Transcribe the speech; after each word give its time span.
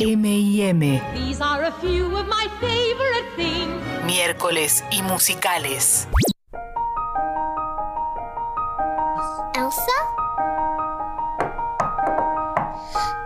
M&M. 0.00 0.80
These 1.14 1.40
are 1.42 1.64
a 1.64 1.72
few 1.80 2.06
of 2.16 2.26
my 2.26 2.48
favorite 2.58 3.28
things. 3.36 3.70
Miércoles 4.06 4.82
y 4.90 5.02
musicales. 5.02 6.08
Elsa? 9.54 9.92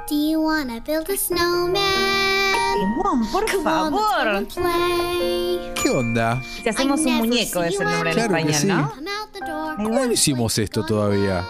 Do 0.08 0.14
you 0.16 0.40
wanna 0.42 0.80
build 0.80 1.08
a 1.10 1.16
snowman? 1.16 1.80
Por 3.30 3.44
Come 3.46 3.66
on, 3.66 3.92
let's 3.92 3.94
go 3.94 4.02
favor. 4.02 4.28
and 4.28 4.48
play. 4.48 5.72
¿Qué 5.80 5.90
onda? 5.90 6.42
Si 6.42 6.68
hacemos 6.68 7.00
un 7.00 7.14
muñeco 7.18 7.62
es 7.62 7.78
el 7.80 7.86
nombre 7.88 8.10
en 8.10 8.16
Claro 8.16 8.34
que 8.34 8.50
español, 8.50 8.60
sí. 8.60 8.66
¿no? 8.66 8.90
Come 8.94 9.10
out 9.10 9.30
the 9.32 9.40
door. 9.40 9.70
Ahí 9.78 9.84
¿Cómo 9.84 10.00
va. 10.00 10.06
no 10.06 10.12
hicimos 10.12 10.58
esto 10.58 10.84
todavía? 10.84 11.44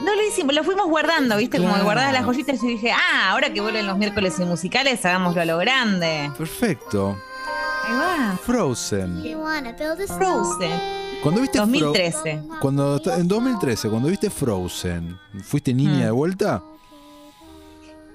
No 0.00 0.14
lo 0.14 0.22
hicimos, 0.26 0.54
lo 0.54 0.64
fuimos 0.64 0.86
guardando, 0.88 1.36
¿viste? 1.36 1.58
Como 1.58 1.72
guardadas 1.84 2.12
las 2.12 2.24
joyitas 2.24 2.62
y 2.62 2.66
dije, 2.68 2.92
ah, 2.92 3.30
ahora 3.30 3.52
que 3.52 3.60
vuelven 3.60 3.86
los 3.86 3.96
miércoles 3.96 4.34
y 4.38 4.44
musicales, 4.44 5.04
hagámoslo 5.04 5.40
a 5.40 5.44
lo 5.44 5.58
grande. 5.58 6.30
Perfecto. 6.36 7.16
Ahí 7.86 7.92
va. 7.94 8.38
Frozen. 8.44 9.22
Frozen. 10.10 10.70
Cuando 11.22 11.40
viste 11.40 11.58
Fro- 11.58 11.66
2013. 11.66 12.42
cuando 12.60 13.00
en 13.16 13.28
2013, 13.28 13.88
cuando 13.88 14.08
viste 14.08 14.28
Frozen, 14.30 15.18
¿fuiste 15.42 15.72
niña 15.72 15.92
Mm. 15.92 16.00
de 16.04 16.10
vuelta? 16.10 16.62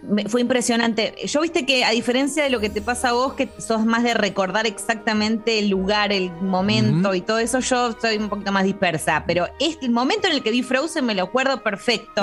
Me- 0.02 0.26
fue 0.30 0.40
impresionante. 0.42 1.14
Yo 1.26 1.42
viste 1.42 1.66
que 1.66 1.84
a 1.84 1.92
diferencia 1.92 2.44
de 2.44 2.50
lo 2.50 2.60
que 2.60 2.70
te 2.70 2.82
pasa 2.82 3.10
a 3.10 3.12
vos, 3.14 3.34
que 3.34 3.50
sos 3.58 3.86
más 3.86 4.04
de 4.04 4.14
recordar 4.14 4.66
exactamente 4.66 5.60
el 5.60 5.70
lugar, 5.70 6.12
el 6.14 6.32
momento 6.42 7.14
y 7.16 7.22
todo 7.22 7.40
eso, 7.40 7.60
yo 7.60 7.96
soy 8.00 8.18
un 8.18 8.30
poquito 8.30 8.52
más 8.52 8.64
dispersa. 8.64 9.24
Pero 9.28 9.48
este 9.60 9.86
el 9.86 9.92
momento 9.92 10.28
en 10.28 10.34
el 10.34 10.42
que 10.44 10.52
vi 10.52 10.64
Frozen 10.64 11.06
me 11.06 11.16
lo 11.16 11.24
acuerdo 11.24 11.62
perfecto. 11.64 12.22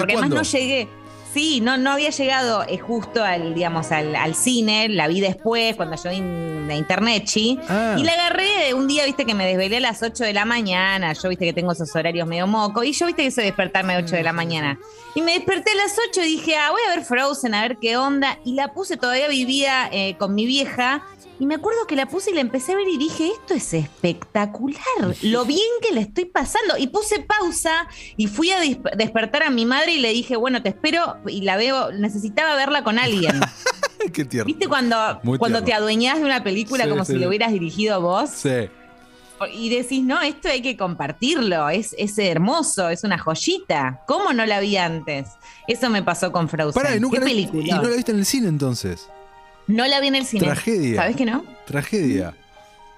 Porque 0.00 0.14
¿Cuándo? 0.14 0.36
además 0.36 0.52
no 0.52 0.58
llegué. 0.58 0.88
Sí, 1.34 1.60
no, 1.60 1.76
no 1.76 1.90
había 1.90 2.10
llegado 2.10 2.62
eh, 2.68 2.78
justo 2.78 3.24
al, 3.24 3.54
digamos, 3.54 3.90
al, 3.90 4.14
al 4.14 4.36
cine, 4.36 4.88
la 4.88 5.08
vi 5.08 5.20
después, 5.20 5.74
cuando 5.74 5.96
yo 6.02 6.12
in- 6.12 6.68
de 6.68 6.76
internet, 6.76 7.24
chi. 7.26 7.58
Ah. 7.68 7.96
Y 7.98 8.04
la 8.04 8.12
agarré 8.12 8.72
un 8.72 8.86
día, 8.86 9.04
viste, 9.04 9.26
que 9.26 9.34
me 9.34 9.44
desvelé 9.44 9.78
a 9.78 9.80
las 9.80 10.00
8 10.02 10.22
de 10.24 10.32
la 10.32 10.44
mañana. 10.44 11.12
Yo, 11.12 11.28
viste, 11.28 11.44
que 11.44 11.52
tengo 11.52 11.72
esos 11.72 11.94
horarios 11.96 12.26
medio 12.28 12.46
moco. 12.46 12.84
Y 12.84 12.92
yo, 12.92 13.06
viste, 13.06 13.24
que 13.24 13.30
soy 13.32 13.44
despertarme 13.44 13.94
a 13.94 13.98
8 13.98 14.14
de 14.16 14.22
la 14.22 14.32
mañana. 14.32 14.78
Y 15.16 15.22
me 15.22 15.32
desperté 15.32 15.72
a 15.72 15.74
las 15.74 15.96
8 16.08 16.22
y 16.22 16.26
dije, 16.36 16.56
ah, 16.56 16.70
voy 16.70 16.80
a 16.88 16.94
ver 16.96 17.04
Frozen, 17.04 17.52
a 17.54 17.62
ver 17.62 17.78
qué 17.78 17.96
onda. 17.96 18.38
Y 18.44 18.54
la 18.54 18.72
puse, 18.72 18.96
todavía 18.96 19.26
vivía 19.28 19.88
eh, 19.92 20.14
con 20.18 20.34
mi 20.36 20.46
vieja. 20.46 21.04
Y 21.40 21.46
me 21.46 21.56
acuerdo 21.56 21.86
que 21.88 21.96
la 21.96 22.06
puse 22.06 22.30
y 22.30 22.34
la 22.34 22.40
empecé 22.40 22.72
a 22.72 22.76
ver 22.76 22.88
y 22.88 22.96
dije, 22.96 23.28
esto 23.28 23.54
es 23.54 23.74
espectacular, 23.74 24.78
lo 25.22 25.44
bien 25.44 25.60
que 25.82 25.92
le 25.92 26.00
estoy 26.02 26.26
pasando. 26.26 26.76
Y 26.78 26.86
puse 26.86 27.20
pausa 27.20 27.88
y 28.16 28.28
fui 28.28 28.50
a 28.52 28.58
despertar 28.96 29.42
a 29.42 29.50
mi 29.50 29.66
madre 29.66 29.92
y 29.94 29.98
le 30.00 30.12
dije, 30.12 30.36
bueno, 30.36 30.62
te 30.62 30.68
espero 30.68 31.16
y 31.26 31.40
la 31.42 31.56
veo, 31.56 31.90
necesitaba 31.92 32.54
verla 32.54 32.84
con 32.84 32.98
alguien. 32.98 33.40
Qué 34.12 34.24
tierno. 34.24 34.46
¿Viste 34.46 34.68
cuando, 34.68 34.96
Muy 35.24 35.38
cuando 35.38 35.58
tierno. 35.58 35.66
te 35.66 35.72
adueñás 35.82 36.18
de 36.18 36.24
una 36.24 36.44
película 36.44 36.84
Sí, 36.84 36.90
como 36.90 37.04
sí. 37.04 37.14
si 37.14 37.18
lo 37.18 37.28
hubieras 37.28 37.52
dirigido 37.52 38.00
vos? 38.00 38.30
Sí. 38.30 38.68
Y 39.52 39.68
decís, 39.70 40.02
no, 40.04 40.20
esto 40.22 40.48
hay 40.48 40.62
que 40.62 40.76
compartirlo, 40.76 41.68
es, 41.68 41.94
es 41.98 42.16
hermoso, 42.18 42.88
es 42.90 43.02
una 43.02 43.18
joyita. 43.18 44.02
¿Cómo 44.06 44.32
no 44.32 44.46
la 44.46 44.60
vi 44.60 44.76
antes? 44.76 45.26
Eso 45.66 45.90
me 45.90 46.02
pasó 46.02 46.30
con 46.30 46.48
Frozen. 46.48 46.80
Pará, 46.80 46.94
y, 46.96 47.00
nunca 47.00 47.16
¿Qué 47.18 47.20
la- 47.24 47.26
película? 47.30 47.64
y 47.66 47.70
no 47.72 47.82
la 47.82 47.96
viste 47.96 48.12
en 48.12 48.18
el 48.20 48.24
cine 48.26 48.48
entonces. 48.48 49.08
No 49.66 49.86
la 49.86 50.00
vi 50.00 50.08
en 50.08 50.14
el 50.16 50.26
cine. 50.26 50.44
Tragedia. 50.44 50.96
¿Sabes 50.96 51.16
que 51.16 51.24
no? 51.24 51.44
Tragedia. 51.66 52.34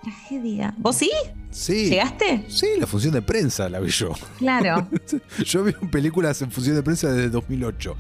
Tragedia. 0.03 0.75
¿Vos 0.77 0.97
sí? 0.97 1.11
Sí. 1.51 1.91
¿Llegaste? 1.91 2.45
Sí, 2.49 2.67
la 2.79 2.87
función 2.87 3.13
de 3.15 3.23
prensa 3.23 3.69
la 3.69 3.81
vi 3.81 3.91
yo. 3.91 4.13
Claro. 4.39 4.87
Yo 5.45 5.65
vi 5.65 5.73
películas 5.91 6.41
en 6.43 6.51
función 6.51 6.77
de 6.77 6.83
prensa 6.83 7.11
desde 7.11 7.31
2008. 7.31 7.97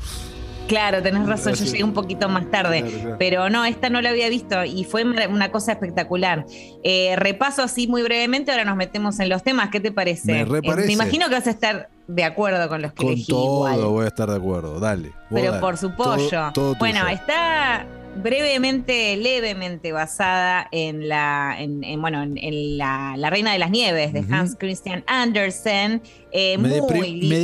Claro, 0.68 1.00
tenés 1.00 1.24
razón, 1.28 1.54
yo 1.54 1.64
llegué 1.64 1.84
un 1.84 1.92
poquito 1.92 2.28
más 2.28 2.50
tarde, 2.50 2.80
Claro, 2.82 2.98
claro. 3.00 3.16
pero 3.20 3.50
no, 3.50 3.64
esta 3.64 3.88
no 3.88 4.00
la 4.02 4.10
había 4.10 4.28
visto 4.28 4.64
y 4.64 4.82
fue 4.82 5.04
una 5.04 5.52
cosa 5.52 5.70
espectacular. 5.70 6.44
Eh, 6.82 7.14
repaso 7.14 7.62
así 7.62 7.86
muy 7.86 8.02
brevemente, 8.02 8.50
ahora 8.50 8.64
nos 8.64 8.74
metemos 8.76 9.20
en 9.20 9.28
los 9.28 9.44
temas, 9.44 9.70
¿qué 9.70 9.78
te 9.78 9.92
parece? 9.92 10.32
Me 10.32 10.40
Eh, 10.40 10.44
reparece. 10.44 10.88
me 10.88 10.92
imagino 10.94 11.28
que 11.28 11.34
vas 11.36 11.46
a 11.46 11.50
estar 11.50 11.88
de 12.08 12.24
acuerdo 12.24 12.68
con 12.68 12.82
los 12.82 12.92
que 12.94 12.96
Con 13.04 13.12
elegí 13.12 13.30
todo 13.30 13.68
igual. 13.72 13.88
voy 13.92 14.04
a 14.06 14.08
estar 14.08 14.28
de 14.28 14.36
acuerdo. 14.36 14.80
Dale. 14.80 15.12
pero 15.30 15.50
dale. 15.52 15.60
por 15.60 15.76
su 15.78 15.90
Todo- 15.90 16.16
pollo. 16.16 16.50
todo 16.52 16.74
bueno, 16.80 17.00
tuyo. 17.02 17.14
está 17.14 17.86
brevemente, 18.22 19.16
levemente 19.16 19.92
basada 19.92 20.68
en 20.72 21.08
la, 21.08 21.56
en, 21.58 21.84
en, 21.84 22.00
bueno, 22.00 22.22
en, 22.22 22.36
en 22.38 22.78
la, 22.78 23.14
la 23.16 23.30
Reina 23.30 23.52
de 23.52 23.58
las 23.58 23.70
Nieves 23.70 24.12
de. 24.12 24.32
Hans 24.32 24.56
Christian 24.58 25.04
Andersen. 25.06 26.02
Eh, 26.32 26.58
muy, 26.58 26.68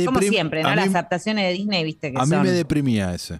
como 0.05 0.19
siempre, 0.21 0.61
¿no? 0.63 0.69
mí- 0.71 0.75
Las 0.75 0.89
adaptaciones 0.89 1.45
de 1.47 1.53
Disney, 1.53 1.83
viste 1.83 2.11
que 2.11 2.19
A 2.19 2.23
mí 2.25 2.29
son. 2.29 2.43
me 2.43 2.51
deprimía 2.51 3.13
ese. 3.13 3.39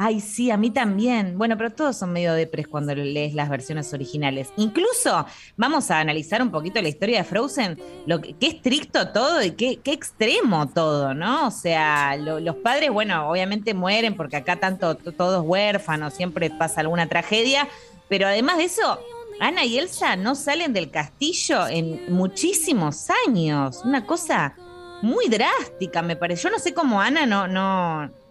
Ay, 0.00 0.20
sí, 0.20 0.52
a 0.52 0.56
mí 0.56 0.70
también. 0.70 1.36
Bueno, 1.36 1.56
pero 1.56 1.70
todos 1.70 1.96
son 1.96 2.12
medio 2.12 2.32
depres 2.32 2.68
cuando 2.68 2.94
lees 2.94 3.34
las 3.34 3.48
versiones 3.48 3.92
originales. 3.92 4.52
Incluso 4.56 5.26
vamos 5.56 5.90
a 5.90 5.98
analizar 5.98 6.40
un 6.40 6.52
poquito 6.52 6.80
la 6.80 6.88
historia 6.88 7.18
de 7.18 7.24
Frozen, 7.24 7.76
lo 8.06 8.20
que, 8.20 8.34
qué 8.34 8.46
estricto 8.46 9.08
todo 9.10 9.42
y 9.42 9.50
qué, 9.52 9.80
qué 9.82 9.90
extremo 9.92 10.68
todo, 10.68 11.14
¿no? 11.14 11.48
O 11.48 11.50
sea, 11.50 12.16
lo- 12.16 12.38
los 12.38 12.54
padres, 12.56 12.90
bueno, 12.90 13.28
obviamente 13.28 13.74
mueren 13.74 14.16
porque 14.16 14.36
acá 14.36 14.54
tanto 14.60 14.94
todos 14.94 15.44
huérfanos, 15.44 16.14
siempre 16.14 16.48
pasa 16.48 16.80
alguna 16.80 17.08
tragedia, 17.08 17.66
pero 18.08 18.28
además 18.28 18.58
de 18.58 18.64
eso, 18.64 19.00
Ana 19.40 19.64
y 19.64 19.78
Elsa 19.78 20.14
no 20.14 20.36
salen 20.36 20.72
del 20.72 20.92
castillo 20.92 21.66
en 21.66 22.12
muchísimos 22.14 23.08
años. 23.26 23.82
Una 23.84 24.06
cosa 24.06 24.54
muy 25.02 25.26
drástica, 25.28 26.02
me 26.02 26.14
parece. 26.14 26.44
Yo 26.44 26.50
no 26.50 26.58
sé 26.60 26.72
cómo 26.72 27.00
Ana 27.00 27.26
no, 27.26 27.48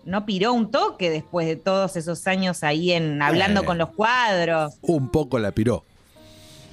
no 0.07 0.25
piró 0.25 0.53
un 0.53 0.72
toque 0.72 1.09
después 1.12 1.45
de 1.45 1.56
todos 1.57 1.95
esos 1.95 2.25
años 2.28 2.63
ahí 2.63 2.91
en 2.94 3.22
hablando 3.22 3.62
Eh. 3.62 3.66
con 3.66 3.78
los 3.78 3.90
cuadros. 3.90 4.73
Un 4.81 5.09
poco 5.09 5.38
la 5.38 5.51
piró. 5.51 5.84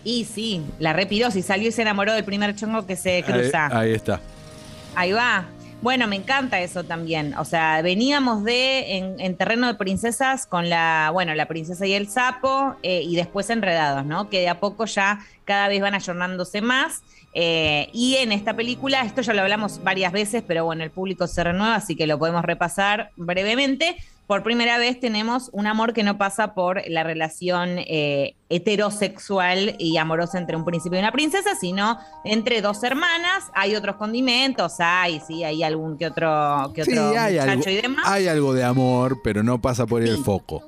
Y 0.04 0.24
sí, 0.24 0.62
la 0.78 0.92
repiró, 0.92 1.30
si 1.30 1.42
salió 1.42 1.68
y 1.68 1.72
se 1.72 1.82
enamoró 1.82 2.12
del 2.12 2.24
primer 2.24 2.54
chongo 2.54 2.86
que 2.86 2.94
se 2.96 3.16
Ahí, 3.16 3.22
cruza. 3.22 3.68
ahí 3.78 3.92
está. 3.92 4.20
Ahí 4.94 5.12
va. 5.12 5.46
Bueno, 5.82 6.06
me 6.06 6.16
encanta 6.16 6.60
eso 6.60 6.84
también. 6.84 7.34
O 7.36 7.44
sea, 7.44 7.82
veníamos 7.82 8.44
de 8.44 8.96
en, 8.96 9.20
en 9.20 9.36
terreno 9.36 9.66
de 9.66 9.74
princesas 9.74 10.46
con 10.46 10.70
la, 10.70 11.10
bueno, 11.12 11.34
la 11.34 11.46
princesa 11.46 11.86
y 11.86 11.92
el 11.92 12.08
sapo 12.08 12.74
eh, 12.82 13.02
y 13.02 13.16
después 13.16 13.50
enredados, 13.50 14.06
¿no? 14.06 14.30
Que 14.30 14.40
de 14.40 14.48
a 14.48 14.60
poco 14.60 14.86
ya 14.86 15.18
cada 15.44 15.68
vez 15.68 15.80
van 15.82 15.94
ayornándose 15.94 16.60
más. 16.62 17.02
Eh, 17.34 17.88
y 17.92 18.14
en 18.16 18.30
esta 18.32 18.54
película, 18.54 19.02
esto 19.02 19.20
ya 19.20 19.34
lo 19.34 19.42
hablamos 19.42 19.82
varias 19.82 20.12
veces, 20.12 20.44
pero 20.46 20.64
bueno, 20.64 20.84
el 20.84 20.90
público 20.90 21.26
se 21.26 21.42
renueva, 21.42 21.74
así 21.74 21.96
que 21.96 22.06
lo 22.06 22.18
podemos 22.18 22.44
repasar 22.44 23.10
brevemente. 23.16 23.96
Por 24.28 24.42
primera 24.42 24.78
vez 24.78 25.00
tenemos 25.00 25.50
un 25.52 25.66
amor 25.66 25.92
que 25.92 26.02
no 26.02 26.16
pasa 26.16 26.54
por 26.54 26.80
la 26.88 27.02
relación 27.02 27.76
eh, 27.78 28.36
heterosexual 28.48 29.76
y 29.78 29.96
amorosa 29.98 30.38
entre 30.38 30.56
un 30.56 30.64
príncipe 30.64 30.96
y 30.96 30.98
una 31.00 31.12
princesa, 31.12 31.54
sino 31.60 31.98
entre 32.24 32.62
dos 32.62 32.82
hermanas. 32.84 33.44
Hay 33.54 33.74
otros 33.76 33.96
condimentos, 33.96 34.74
hay, 34.78 35.20
sí, 35.26 35.44
hay 35.44 35.62
algún 35.62 35.98
que 35.98 36.06
otro, 36.06 36.72
que 36.74 36.84
Sí, 36.84 36.96
otro 36.96 37.18
hay 37.20 37.34
muchacho 37.34 37.50
algo, 37.52 37.70
y 37.70 37.82
demás. 37.82 38.04
hay 38.08 38.28
algo 38.28 38.54
de 38.54 38.64
amor, 38.64 39.18
pero 39.22 39.42
no 39.42 39.60
pasa 39.60 39.86
por 39.86 40.02
ahí 40.02 40.08
el 40.08 40.16
Sí. 40.18 40.22
foco. 40.22 40.62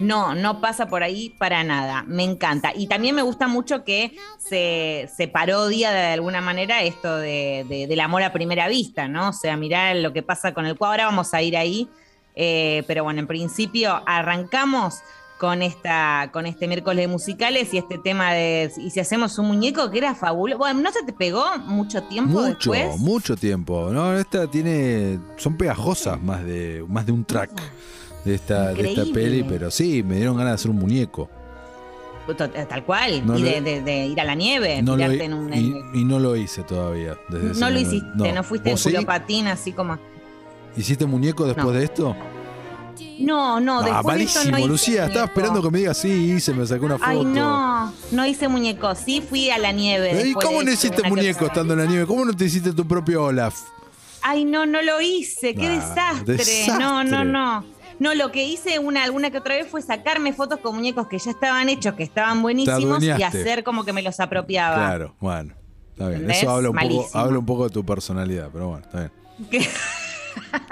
No, 0.00 0.34
no 0.34 0.60
pasa 0.60 0.86
por 0.86 1.02
ahí 1.02 1.30
para 1.38 1.62
nada. 1.64 2.04
Me 2.06 2.24
encanta. 2.24 2.72
Y 2.74 2.86
también 2.88 3.14
me 3.14 3.22
gusta 3.22 3.46
mucho 3.46 3.84
que 3.84 4.16
se, 4.38 5.08
se 5.16 5.28
parodia 5.28 5.92
de 5.92 6.06
alguna 6.14 6.40
manera 6.40 6.82
esto 6.82 7.16
de, 7.16 7.64
de- 7.68 7.86
del 7.86 8.00
amor 8.00 8.22
a 8.22 8.32
primera 8.32 8.68
vista, 8.68 9.06
¿no? 9.08 9.28
O 9.28 9.32
sea, 9.32 9.56
mirá 9.56 9.94
lo 9.94 10.12
que 10.12 10.22
pasa 10.22 10.52
con 10.52 10.66
el 10.66 10.76
cuadro. 10.76 10.92
Ahora 10.94 11.06
vamos 11.06 11.32
a 11.34 11.42
ir 11.42 11.56
ahí. 11.56 11.88
Eh, 12.36 12.82
pero 12.88 13.04
bueno, 13.04 13.20
en 13.20 13.28
principio 13.28 14.02
arrancamos 14.06 14.96
con 15.38 15.62
esta 15.62 16.30
con 16.32 16.46
este 16.46 16.66
miércoles 16.68 17.04
de 17.04 17.08
musicales 17.08 17.72
y 17.74 17.78
este 17.78 17.98
tema 17.98 18.32
de 18.32 18.72
y 18.76 18.90
si 18.90 18.98
hacemos 19.00 19.38
un 19.38 19.46
muñeco 19.46 19.90
que 19.90 19.98
era 19.98 20.14
fabuloso. 20.16 20.58
Bueno, 20.58 20.80
¿no 20.80 20.90
se 20.90 21.04
te 21.04 21.12
pegó 21.12 21.44
mucho 21.58 22.02
tiempo 22.04 22.40
Mucho, 22.40 22.72
después? 22.72 22.98
mucho 22.98 23.36
tiempo. 23.36 23.90
No, 23.92 24.16
esta 24.18 24.48
tiene. 24.48 25.20
Son 25.36 25.56
pegajosas 25.56 26.20
más 26.20 26.44
de, 26.44 26.84
más 26.88 27.06
de 27.06 27.12
un 27.12 27.24
track 27.24 27.50
de 28.24 28.34
esta, 28.34 28.72
de 28.72 28.90
esta 28.92 29.04
peli, 29.12 29.44
pero 29.48 29.70
sí, 29.70 30.02
me 30.02 30.16
dieron 30.16 30.36
ganas 30.36 30.52
de 30.52 30.54
hacer 30.54 30.70
un 30.70 30.78
muñeco. 30.78 31.28
Tot- 32.26 32.68
Tal 32.68 32.84
cual. 32.84 33.26
No 33.26 33.38
y 33.38 33.42
de, 33.42 33.60
de- 33.60 33.82
de 33.82 34.06
ir 34.06 34.18
a 34.20 34.24
la 34.24 34.34
nieve, 34.34 34.80
No 34.82 34.96
tirarte 34.96 35.24
en 35.24 35.34
un. 35.34 35.52
y, 35.52 35.74
y 36.00 36.04
no 36.04 36.18
lo 36.18 36.34
hice 36.36 36.62
todavía. 36.62 37.16
desde 37.28 37.48
no 37.60 37.68
lo 37.68 37.76
momento. 37.76 37.80
hiciste, 37.80 38.32
no, 38.32 38.42
fuiste 38.42 38.68
en 38.70 38.74
¿Vos 38.74 38.80
sí? 38.80 38.90
culopatín 38.92 39.46
así 39.48 39.72
como. 39.72 39.98
¿Hiciste 40.76 41.04
muñeco 41.06 41.46
después 41.46 41.76
de 41.76 41.84
esto? 41.84 42.16
No, 43.18 43.60
no, 43.60 43.80
Ah, 43.80 43.82
después 43.84 44.02
de 44.02 44.08
malísimo, 44.12 44.58
no 44.58 44.66
Lucía. 44.66 45.04
Estaba 45.06 45.26
muñeco. 45.26 45.40
esperando 45.40 45.62
que 45.62 45.70
me 45.70 45.78
digas 45.78 45.98
sí, 45.98 46.08
hice, 46.08 46.52
me 46.54 46.66
sacó 46.66 46.86
una 46.86 46.98
foto. 46.98 47.10
Ay, 47.10 47.24
no, 47.24 47.92
no 48.12 48.26
hice 48.26 48.48
muñeco. 48.48 48.94
Sí 48.94 49.20
fui 49.20 49.50
a 49.50 49.58
la 49.58 49.72
nieve. 49.72 50.12
¿Y 50.12 50.14
después 50.24 50.46
cómo 50.46 50.62
no 50.62 50.70
hiciste 50.72 51.02
muñeco 51.08 51.44
estando 51.46 51.74
en 51.74 51.80
la 51.80 51.86
nieve? 51.86 52.06
¿Cómo 52.06 52.24
no 52.24 52.32
te 52.32 52.46
hiciste 52.46 52.72
tu 52.72 52.86
propio 52.88 53.24
Olaf? 53.24 53.54
Ay, 54.22 54.44
no, 54.46 54.64
no 54.64 54.80
lo 54.80 55.00
hice. 55.02 55.54
Qué 55.54 55.66
Ah, 55.66 55.70
desastre. 55.70 56.36
desastre. 56.36 56.74
No, 56.82 57.04
no, 57.04 57.24
no. 57.24 57.64
No, 57.98 58.14
lo 58.14 58.32
que 58.32 58.44
hice 58.44 58.78
una 58.78 59.04
alguna 59.04 59.30
que 59.30 59.38
otra 59.38 59.54
vez 59.54 59.66
fue 59.68 59.82
sacarme 59.82 60.32
fotos 60.32 60.58
con 60.60 60.74
muñecos 60.74 61.08
que 61.08 61.18
ya 61.18 61.30
estaban 61.30 61.68
hechos, 61.68 61.94
que 61.94 62.02
estaban 62.02 62.42
buenísimos, 62.42 63.02
y 63.02 63.10
hacer 63.22 63.64
como 63.64 63.84
que 63.84 63.92
me 63.92 64.02
los 64.02 64.20
apropiaba. 64.20 64.76
Claro, 64.76 65.14
bueno. 65.20 65.54
Está 65.92 66.08
bien. 66.08 66.28
Eso 66.28 66.50
habla 66.50 66.70
un, 66.70 66.76
poco, 66.76 67.08
habla 67.14 67.38
un 67.38 67.46
poco 67.46 67.64
de 67.64 67.70
tu 67.70 67.84
personalidad, 67.84 68.50
pero 68.52 68.68
bueno, 68.68 68.84
está 68.84 69.10
bien. 69.48 69.64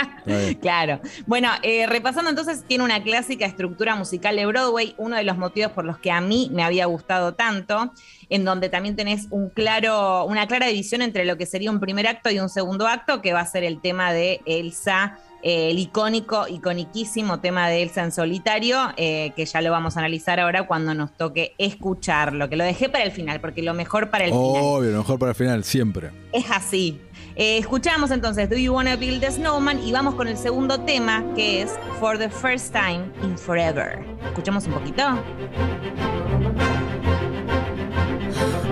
Claro. 0.60 1.00
Bueno, 1.26 1.48
eh, 1.62 1.86
repasando 1.86 2.30
entonces, 2.30 2.64
tiene 2.66 2.84
una 2.84 3.02
clásica 3.02 3.46
estructura 3.46 3.96
musical 3.96 4.36
de 4.36 4.46
Broadway, 4.46 4.94
uno 4.98 5.16
de 5.16 5.24
los 5.24 5.36
motivos 5.36 5.72
por 5.72 5.84
los 5.84 5.98
que 5.98 6.10
a 6.10 6.20
mí 6.20 6.50
me 6.52 6.62
había 6.62 6.86
gustado 6.86 7.34
tanto, 7.34 7.92
en 8.28 8.44
donde 8.44 8.68
también 8.68 8.96
tenés 8.96 9.26
un 9.30 9.50
claro, 9.50 10.24
una 10.24 10.46
clara 10.46 10.66
división 10.66 11.02
entre 11.02 11.24
lo 11.24 11.36
que 11.36 11.46
sería 11.46 11.70
un 11.70 11.80
primer 11.80 12.06
acto 12.06 12.30
y 12.30 12.38
un 12.38 12.48
segundo 12.48 12.86
acto, 12.86 13.20
que 13.20 13.32
va 13.32 13.40
a 13.40 13.46
ser 13.46 13.64
el 13.64 13.80
tema 13.80 14.12
de 14.12 14.40
Elsa. 14.46 15.18
eh, 15.42 15.70
el 15.72 15.78
icónico, 15.80 16.46
iconiquísimo 16.46 17.40
tema 17.40 17.68
de 17.68 17.82
Elsa 17.82 18.04
en 18.04 18.12
solitario, 18.12 18.78
eh, 18.96 19.32
que 19.34 19.44
ya 19.44 19.60
lo 19.60 19.72
vamos 19.72 19.96
a 19.96 20.00
analizar 20.00 20.38
ahora 20.38 20.68
cuando 20.68 20.94
nos 20.94 21.16
toque 21.16 21.54
escucharlo, 21.58 22.48
que 22.48 22.54
lo 22.54 22.62
dejé 22.62 22.88
para 22.88 23.02
el 23.02 23.10
final, 23.10 23.40
porque 23.40 23.60
lo 23.60 23.74
mejor 23.74 24.08
para 24.10 24.24
el 24.24 24.30
final. 24.30 24.62
Obvio, 24.62 24.90
lo 24.92 24.98
mejor 24.98 25.18
para 25.18 25.30
el 25.30 25.36
final, 25.36 25.64
siempre. 25.64 26.10
Es 26.32 26.48
así. 26.48 27.00
Eh, 27.34 27.58
escuchamos 27.58 28.10
entonces 28.10 28.48
Do 28.50 28.56
You 28.56 28.74
Wanna 28.74 28.96
Build 28.96 29.24
a 29.24 29.30
Snowman 29.30 29.82
y 29.82 29.92
vamos 29.92 30.14
con 30.14 30.28
el 30.28 30.36
segundo 30.36 30.80
tema 30.80 31.24
que 31.34 31.62
es 31.62 31.72
For 31.98 32.18
the 32.18 32.28
First 32.28 32.72
Time 32.72 33.04
in 33.22 33.38
Forever. 33.38 34.04
Escuchamos 34.26 34.66
un 34.66 34.74
poquito. 34.74 35.02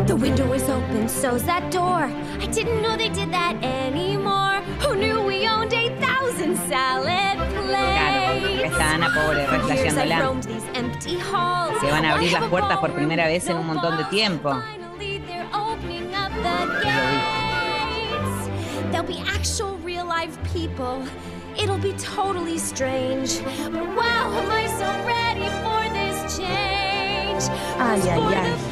The 0.07 0.15
window 0.15 0.53
is 0.55 0.65
open, 0.69 1.09
so's 1.09 1.43
that 1.45 1.71
door. 1.73 2.09
I 2.41 2.47
didn't 2.49 2.83
know 2.83 2.97
they 2.97 3.09
did 3.11 3.31
that 3.31 3.55
anymore. 3.62 4.61
Who 4.81 4.97
knew 4.97 5.21
we 5.23 5.47
owned 5.47 5.73
8,000 5.73 6.57
salad 6.69 7.37
Claro, 7.67 8.41
plates? 8.41 8.73
está 8.73 8.95
Ana 8.95 9.09
pobre, 9.15 9.47
For 9.47 9.57
years 9.57 9.95
I've 9.97 10.09
reflejándola. 10.09 10.21
roamed 10.21 10.45
these 10.45 10.67
empty 10.75 11.17
halls. 11.19 11.79
Se 11.81 11.91
van 11.91 12.05
a 12.05 12.15
abrir 12.15 12.33
las 12.33 12.45
puertas 12.45 12.79
por 12.79 12.91
primera 12.93 13.27
vez 13.27 13.49
en 13.49 13.57
un 13.57 13.67
montón 13.67 13.97
de 13.97 14.05
tiempo. 14.05 14.53
There'll 18.90 19.06
be 19.06 19.19
actual 19.26 19.76
real 19.78 20.04
life 20.06 20.37
people. 20.52 21.04
It'll 21.60 21.78
be 21.78 21.92
totally 21.94 22.58
strange. 22.58 23.40
But 23.70 23.87
wow, 23.96 24.32
am 24.34 24.50
I 24.50 24.66
so 24.81 24.88
ready 25.06 25.48
for 25.62 25.82
this 25.94 26.37
change? 26.37 27.42
Ay, 27.78 27.98
'Cause 28.00 28.08
ay, 28.08 28.69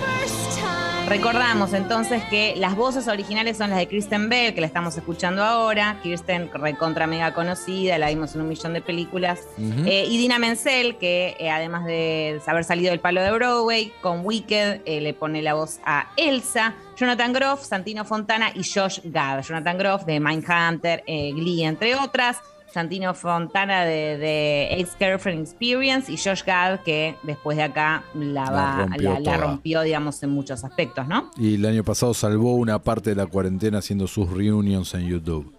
Recordamos 1.08 1.72
entonces 1.72 2.22
que 2.24 2.54
las 2.58 2.76
voces 2.76 3.08
originales 3.08 3.56
son 3.56 3.70
las 3.70 3.78
de 3.78 3.88
Kristen 3.88 4.28
Bell, 4.28 4.52
que 4.52 4.60
la 4.60 4.66
estamos 4.66 4.94
escuchando 4.94 5.42
ahora. 5.42 5.98
Kirsten, 6.02 6.50
recontra 6.52 7.06
mega 7.06 7.32
conocida, 7.32 7.96
la 7.96 8.10
vimos 8.10 8.34
en 8.34 8.42
un 8.42 8.48
millón 8.48 8.74
de 8.74 8.82
películas. 8.82 9.40
Eh, 9.86 10.04
y 10.06 10.18
Dina 10.18 10.38
Menzel, 10.38 10.98
que 10.98 11.34
eh, 11.40 11.48
además 11.48 11.86
de 11.86 12.42
haber 12.46 12.64
salido 12.64 12.90
del 12.90 13.00
palo 13.00 13.22
de 13.22 13.30
Broadway, 13.30 13.90
con 14.02 14.20
Wicked 14.22 14.82
eh, 14.84 15.00
le 15.00 15.14
pone 15.14 15.40
la 15.40 15.54
voz 15.54 15.80
a 15.86 16.10
Elsa. 16.18 16.74
Jonathan 16.94 17.32
Groff, 17.32 17.64
Santino 17.64 18.04
Fontana 18.04 18.50
y 18.54 18.62
Josh 18.62 19.00
Gad. 19.04 19.42
Jonathan 19.44 19.78
Groff 19.78 20.04
de 20.04 20.20
Mindhunter, 20.20 21.04
Glee, 21.06 21.64
entre 21.64 21.94
otras. 21.94 22.36
Santino 22.72 23.14
Fontana 23.14 23.84
de, 23.84 24.18
de 24.18 24.68
Ex 24.78 24.96
Girlfriend 24.98 25.40
Experience 25.42 26.12
y 26.12 26.16
Josh 26.16 26.42
Gad, 26.44 26.80
que 26.80 27.16
después 27.22 27.56
de 27.56 27.62
acá 27.62 28.04
la, 28.14 28.44
La 28.44 28.50
va- 28.50 28.76
rompió 28.86 29.18
la- 29.20 29.36
rompió, 29.38 29.80
digamos, 29.82 30.22
en 30.22 30.30
muchos 30.30 30.62
aspectos, 30.64 31.08
¿no? 31.08 31.30
Y 31.38 31.54
el 31.54 31.64
año 31.64 31.82
pasado 31.82 32.12
salvó 32.14 32.54
una 32.56 32.78
parte 32.82 33.10
de 33.10 33.16
la 33.16 33.26
cuarentena 33.26 33.78
haciendo 33.78 34.06
sus 34.06 34.30
reunions 34.30 34.92
en 34.94 35.06
YouTube. 35.08 35.52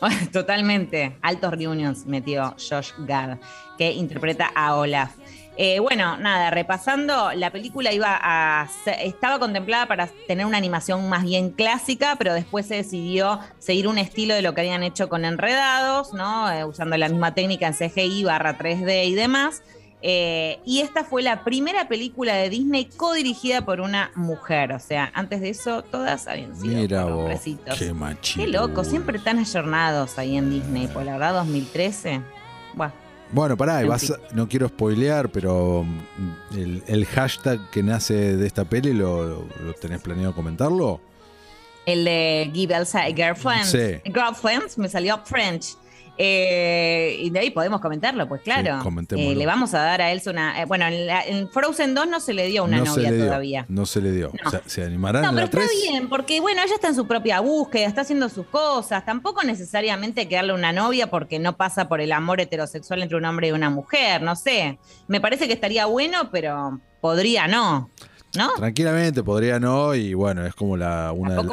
Totalmente. 0.32 1.16
Altos 1.22 1.50
reunions 1.52 2.06
metió 2.06 2.54
Josh 2.58 2.90
Gad, 2.98 3.38
que 3.76 3.92
interpreta 3.92 4.50
a 4.54 4.74
Olaf. 4.76 5.12
Eh, 5.60 5.80
bueno, 5.80 6.16
nada, 6.18 6.50
repasando, 6.50 7.32
la 7.32 7.50
película 7.50 7.92
iba 7.92 8.16
a 8.16 8.68
estaba 9.02 9.40
contemplada 9.40 9.86
para 9.86 10.06
tener 10.28 10.46
una 10.46 10.56
animación 10.56 11.08
más 11.08 11.24
bien 11.24 11.50
clásica, 11.50 12.14
pero 12.16 12.32
después 12.32 12.66
se 12.66 12.76
decidió 12.76 13.40
seguir 13.58 13.88
un 13.88 13.98
estilo 13.98 14.34
de 14.34 14.42
lo 14.42 14.54
que 14.54 14.60
habían 14.60 14.84
hecho 14.84 15.08
con 15.08 15.24
Enredados, 15.24 16.14
¿no? 16.14 16.48
Eh, 16.48 16.64
usando 16.64 16.96
la 16.96 17.08
misma 17.08 17.34
técnica 17.34 17.66
en 17.66 17.74
CGI 17.74 18.22
barra 18.22 18.56
3D 18.56 19.06
y 19.06 19.14
demás. 19.14 19.64
Eh, 20.00 20.60
y 20.64 20.78
esta 20.82 21.02
fue 21.02 21.22
la 21.24 21.42
primera 21.42 21.88
película 21.88 22.36
de 22.36 22.50
Disney 22.50 22.84
codirigida 22.84 23.64
por 23.64 23.80
una 23.80 24.12
mujer. 24.14 24.70
O 24.72 24.78
sea, 24.78 25.10
antes 25.12 25.40
de 25.40 25.48
eso, 25.48 25.82
todas 25.82 26.28
habían 26.28 26.54
sido 26.54 26.72
Mira 26.72 27.02
por 27.02 27.12
vos, 27.14 27.20
hombrecitos. 27.22 27.76
qué 27.76 27.92
machito. 27.92 28.40
Qué 28.44 28.46
loco, 28.46 28.84
siempre 28.84 29.18
tan 29.18 29.40
ayornados 29.40 30.18
ahí 30.20 30.36
en 30.36 30.50
Disney, 30.50 30.86
por 30.86 31.02
la 31.04 31.14
verdad 31.14 31.34
2013. 31.34 32.20
Buah, 32.74 32.92
Bueno, 33.30 33.56
pará, 33.56 33.80
y 33.80 33.84
En 33.84 33.88
vas 33.90 34.02
fin. 34.02 34.14
a- 34.14 34.34
no 34.34 34.48
quiero 34.48 34.68
spoilear, 34.68 35.28
pero 35.30 35.84
mm, 35.84 36.54
el, 36.56 36.82
el 36.86 37.06
hashtag 37.06 37.60
que 37.70 37.82
nace 37.82 38.36
de 38.36 38.46
esta 38.46 38.64
peli, 38.64 38.92
¿lo, 38.94 39.44
lo 39.62 39.74
tenés 39.80 40.00
planeado 40.00 40.34
comentarlo? 40.34 41.00
El 41.84 42.04
de 42.04 42.50
Give 42.54 42.74
Elsa 42.74 43.00
a 43.04 43.06
Girlfriend. 43.12 43.64
Sí. 43.64 44.00
Girlfriends, 44.12 44.76
me 44.78 44.88
salió 44.88 45.18
French. 45.24 45.76
Eh, 46.20 47.16
y 47.20 47.30
de 47.30 47.38
ahí 47.38 47.50
podemos 47.50 47.80
comentarlo, 47.80 48.26
pues 48.28 48.42
claro. 48.42 48.80
Sí. 48.82 49.14
Eh, 49.16 49.34
le 49.36 49.46
vamos 49.46 49.72
a 49.74 49.78
dar 49.80 50.02
a 50.02 50.10
Elsa 50.10 50.30
una. 50.30 50.60
eh, 50.60 50.64
bueno, 50.64 50.86
en, 50.86 51.06
la- 51.06 51.22
en 51.24 51.48
Frozen 51.48 51.94
2 51.94 52.08
no 52.08 52.20
se 52.20 52.34
le 52.34 52.46
dio 52.46 52.64
una 52.64 52.78
no 52.78 52.84
novia 52.86 53.12
dio. 53.12 53.24
todavía. 53.24 53.64
No 53.68 53.86
se 53.86 54.00
le 54.00 54.10
dio. 54.12 54.30
No. 54.42 54.48
O 54.48 54.50
sea, 54.50 54.62
¿Se 54.66 54.82
animarán 54.84 55.22
No, 55.22 55.28
en 55.28 55.34
pero 55.36 55.46
la 55.46 55.64
está 55.64 55.72
3? 55.74 55.90
bien, 55.90 56.08
porque 56.08 56.40
bueno, 56.40 56.60
ella 56.62 56.74
está 56.74 56.88
en 56.88 56.94
su 56.96 57.06
propia 57.06 57.40
búsqueda, 57.40 57.86
está 57.86 58.00
haciendo 58.02 58.28
sus 58.28 58.46
cosas. 58.46 59.04
Tampoco 59.04 59.42
necesariamente 59.44 60.22
hay 60.22 60.26
que 60.26 60.34
darle 60.34 60.54
una 60.54 60.72
novia 60.72 61.08
porque 61.08 61.38
no 61.38 61.56
pasa 61.56 61.88
por 61.88 62.00
el 62.00 62.12
amor 62.12 62.40
heterosexual 62.40 63.02
entre 63.02 63.16
un 63.16 63.24
hombre 63.24 63.48
y 63.48 63.52
una 63.52 63.70
mujer, 63.70 64.20
no 64.22 64.34
sé. 64.36 64.78
Me 65.06 65.20
parece 65.20 65.46
que 65.46 65.52
estaría 65.52 65.86
bueno, 65.86 66.30
pero 66.32 66.80
podría 67.00 67.46
no. 67.46 67.90
¿No? 68.36 68.50
Tranquilamente, 68.56 69.22
podría 69.22 69.58
no, 69.58 69.94
y 69.94 70.12
bueno, 70.14 70.44
es 70.44 70.54
como 70.54 70.76
la, 70.76 71.12
una, 71.12 71.34
de, 71.42 71.48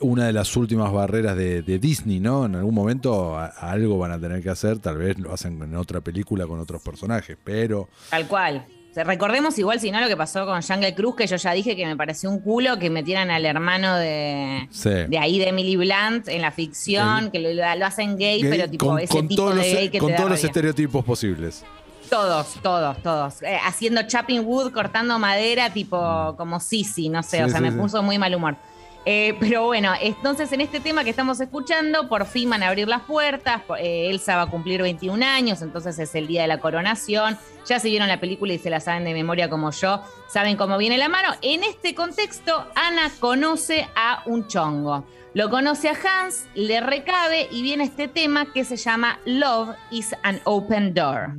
una 0.00 0.26
de 0.26 0.32
las 0.32 0.56
últimas 0.56 0.92
barreras 0.92 1.36
de, 1.36 1.62
de 1.62 1.78
Disney, 1.78 2.18
¿no? 2.18 2.46
En 2.46 2.56
algún 2.56 2.74
momento 2.74 3.38
a- 3.38 3.46
a 3.46 3.70
algo 3.70 3.98
van 3.98 4.10
a 4.12 4.18
tener 4.20 4.42
que 4.42 4.50
hacer, 4.50 4.78
tal 4.80 4.96
vez 4.98 5.16
lo 5.18 5.32
hacen 5.32 5.62
en 5.62 5.76
otra 5.76 6.00
película 6.00 6.46
con 6.46 6.58
otros 6.58 6.82
personajes, 6.82 7.36
pero 7.44 7.88
Tal 8.10 8.26
cual. 8.26 8.66
Recordemos 8.96 9.56
igual, 9.60 9.78
si 9.78 9.92
no, 9.92 10.00
lo 10.00 10.08
que 10.08 10.16
pasó 10.16 10.44
con 10.44 10.60
Jungle 10.60 10.92
Cruz, 10.92 11.14
que 11.14 11.26
yo 11.28 11.36
ya 11.36 11.52
dije 11.52 11.76
que 11.76 11.86
me 11.86 11.96
pareció 11.96 12.28
un 12.30 12.40
culo 12.40 12.80
que 12.80 12.90
metieran 12.90 13.30
al 13.30 13.44
hermano 13.46 13.94
de, 13.94 14.66
sí. 14.72 14.90
de 14.90 15.18
ahí 15.18 15.38
de 15.38 15.50
Emily 15.50 15.76
Blunt 15.76 16.26
en 16.26 16.42
la 16.42 16.50
ficción, 16.50 17.30
que 17.30 17.38
lo, 17.38 17.52
lo 17.52 17.86
hacen 17.86 18.16
gay, 18.18 18.42
Gay, 18.42 18.50
pero 18.50 18.68
tipo 18.68 18.86
con, 18.86 18.98
ese 18.98 19.12
con 19.12 19.28
tipo 19.28 19.40
todos 19.42 19.54
de 19.54 19.62
los, 19.62 19.72
gay 19.72 19.88
que 19.90 19.98
con 20.00 20.08
te 20.08 20.12
da 20.14 20.16
todos 20.18 20.30
los 20.30 20.38
rabia. 20.40 20.48
estereotipos 20.48 21.04
posibles. 21.04 21.64
Todos, 22.10 22.54
todos, 22.62 23.02
todos. 23.02 23.42
Eh, 23.42 23.58
haciendo 23.64 24.02
chopping 24.02 24.40
wood, 24.46 24.72
cortando 24.72 25.18
madera, 25.18 25.72
tipo 25.72 26.34
como 26.36 26.58
Sisi, 26.60 27.08
no 27.08 27.22
sé, 27.22 27.38
Sí, 27.38 27.42
o 27.42 27.48
sea, 27.48 27.58
sí, 27.58 27.62
me 27.64 27.70
sí. 27.72 27.76
puso 27.76 28.02
muy 28.02 28.18
mal 28.18 28.34
humor. 28.34 28.56
Eh, 29.04 29.36
pero 29.40 29.64
bueno, 29.64 29.92
entonces 30.00 30.52
en 30.52 30.60
este 30.60 30.80
tema 30.80 31.02
que 31.04 31.10
estamos 31.10 31.40
escuchando, 31.40 32.08
por 32.08 32.26
fin 32.26 32.50
van 32.50 32.62
a 32.62 32.68
abrir 32.68 32.88
las 32.88 33.02
puertas. 33.02 33.62
eh, 33.78 34.10
Elsa 34.10 34.36
va 34.36 34.42
a 34.42 34.46
cumplir 34.50 34.82
21 34.82 35.24
años, 35.24 35.62
entonces 35.62 35.98
es 35.98 36.14
el 36.14 36.26
día 36.26 36.42
de 36.42 36.48
la 36.48 36.58
coronación. 36.58 37.38
Ya 37.66 37.78
se 37.80 37.88
vieron 37.88 38.08
la 38.08 38.20
película 38.20 38.52
y 38.52 38.58
se 38.58 38.70
la 38.70 38.80
saben 38.80 39.04
de 39.04 39.12
memoria 39.14 39.48
como 39.48 39.70
yo, 39.70 40.02
saben 40.28 40.56
cómo 40.56 40.76
viene 40.78 40.98
la 40.98 41.08
mano. 41.08 41.28
En 41.42 41.62
este 41.64 41.94
contexto, 41.94 42.66
Ana 42.74 43.10
conoce 43.20 43.88
a 43.96 44.22
un 44.26 44.46
chongo. 44.46 45.06
Lo 45.34 45.48
conoce 45.50 45.88
a 45.90 45.92
Hans, 45.92 46.46
le 46.54 46.80
recabe 46.80 47.48
y 47.50 47.62
viene 47.62 47.84
este 47.84 48.08
tema 48.08 48.52
que 48.52 48.64
se 48.64 48.76
llama 48.76 49.20
Love 49.24 49.74
is 49.90 50.14
an 50.22 50.40
Open 50.44 50.92
Door. 50.94 51.34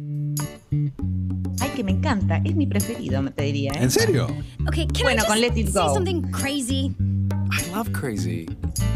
Ay, 1.62 1.70
que 1.76 1.84
me 1.84 1.92
encanta. 1.92 2.42
Es 2.44 2.56
mi 2.56 2.68
preferido, 2.68 3.24
te 3.32 3.44
diría. 3.44 3.72
¿eh? 3.74 3.80
¿En 3.84 3.92
serio? 3.92 4.28
Okay, 4.68 4.86
can 4.88 5.04
Bueno, 5.04 5.24
I 5.24 5.28
con 5.28 5.38
just 5.38 5.42
Let 5.56 5.58
It 5.58 5.70
say 5.70 5.94
something 5.94 6.22
crazy? 6.32 6.96
I 7.52 7.62
love 7.76 7.92
crazy. 7.94 8.48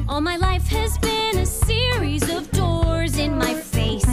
All 0.08 0.22
my 0.22 0.36
life 0.38 0.68
has 0.68 0.98
been 1.00 1.40
a 1.40 1.46
series 1.46 2.24
of 2.30 2.50
doors 2.52 3.18
in 3.18 3.38
my 3.38 3.54
face. 3.56 4.06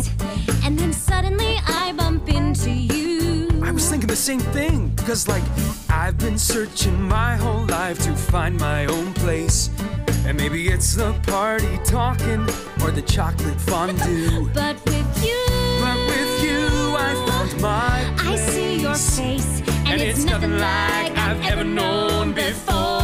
And 0.64 0.78
then 0.78 0.92
suddenly 0.92 1.56
I 1.66 1.92
bump 1.96 2.28
into 2.28 2.70
you. 2.70 3.48
I 3.62 3.70
was 3.72 3.88
thinking 3.90 4.08
the 4.08 4.16
same 4.16 4.40
thing 4.52 4.88
because, 4.96 5.28
like, 5.28 5.42
I've 5.90 6.16
been 6.18 6.38
searching 6.38 7.00
my 7.02 7.36
whole 7.36 7.64
life 7.66 7.98
to 8.04 8.14
find 8.14 8.56
my 8.58 8.86
own 8.86 9.12
place. 9.14 9.70
And 10.26 10.36
maybe 10.36 10.68
it's 10.68 10.94
the 10.94 11.12
party 11.26 11.78
talking 11.84 12.42
or 12.82 12.90
the 12.92 13.02
chocolate 13.02 13.60
fondue. 13.60 13.96
But 13.96 14.04
with 14.04 14.32
you, 14.32 14.50
But 14.54 14.76
with 14.86 14.94
you, 14.94 14.99
my 17.60 18.12
place. 18.16 18.48
I 18.48 18.50
see 18.50 18.80
your 18.80 18.94
face, 18.94 19.60
and, 19.60 19.88
and 19.88 20.02
it's, 20.02 20.20
it's 20.20 20.24
nothing, 20.24 20.50
nothing 20.50 20.60
like 20.60 21.16
I've 21.18 21.44
ever 21.44 21.64
known 21.64 22.32
before. 22.32 22.99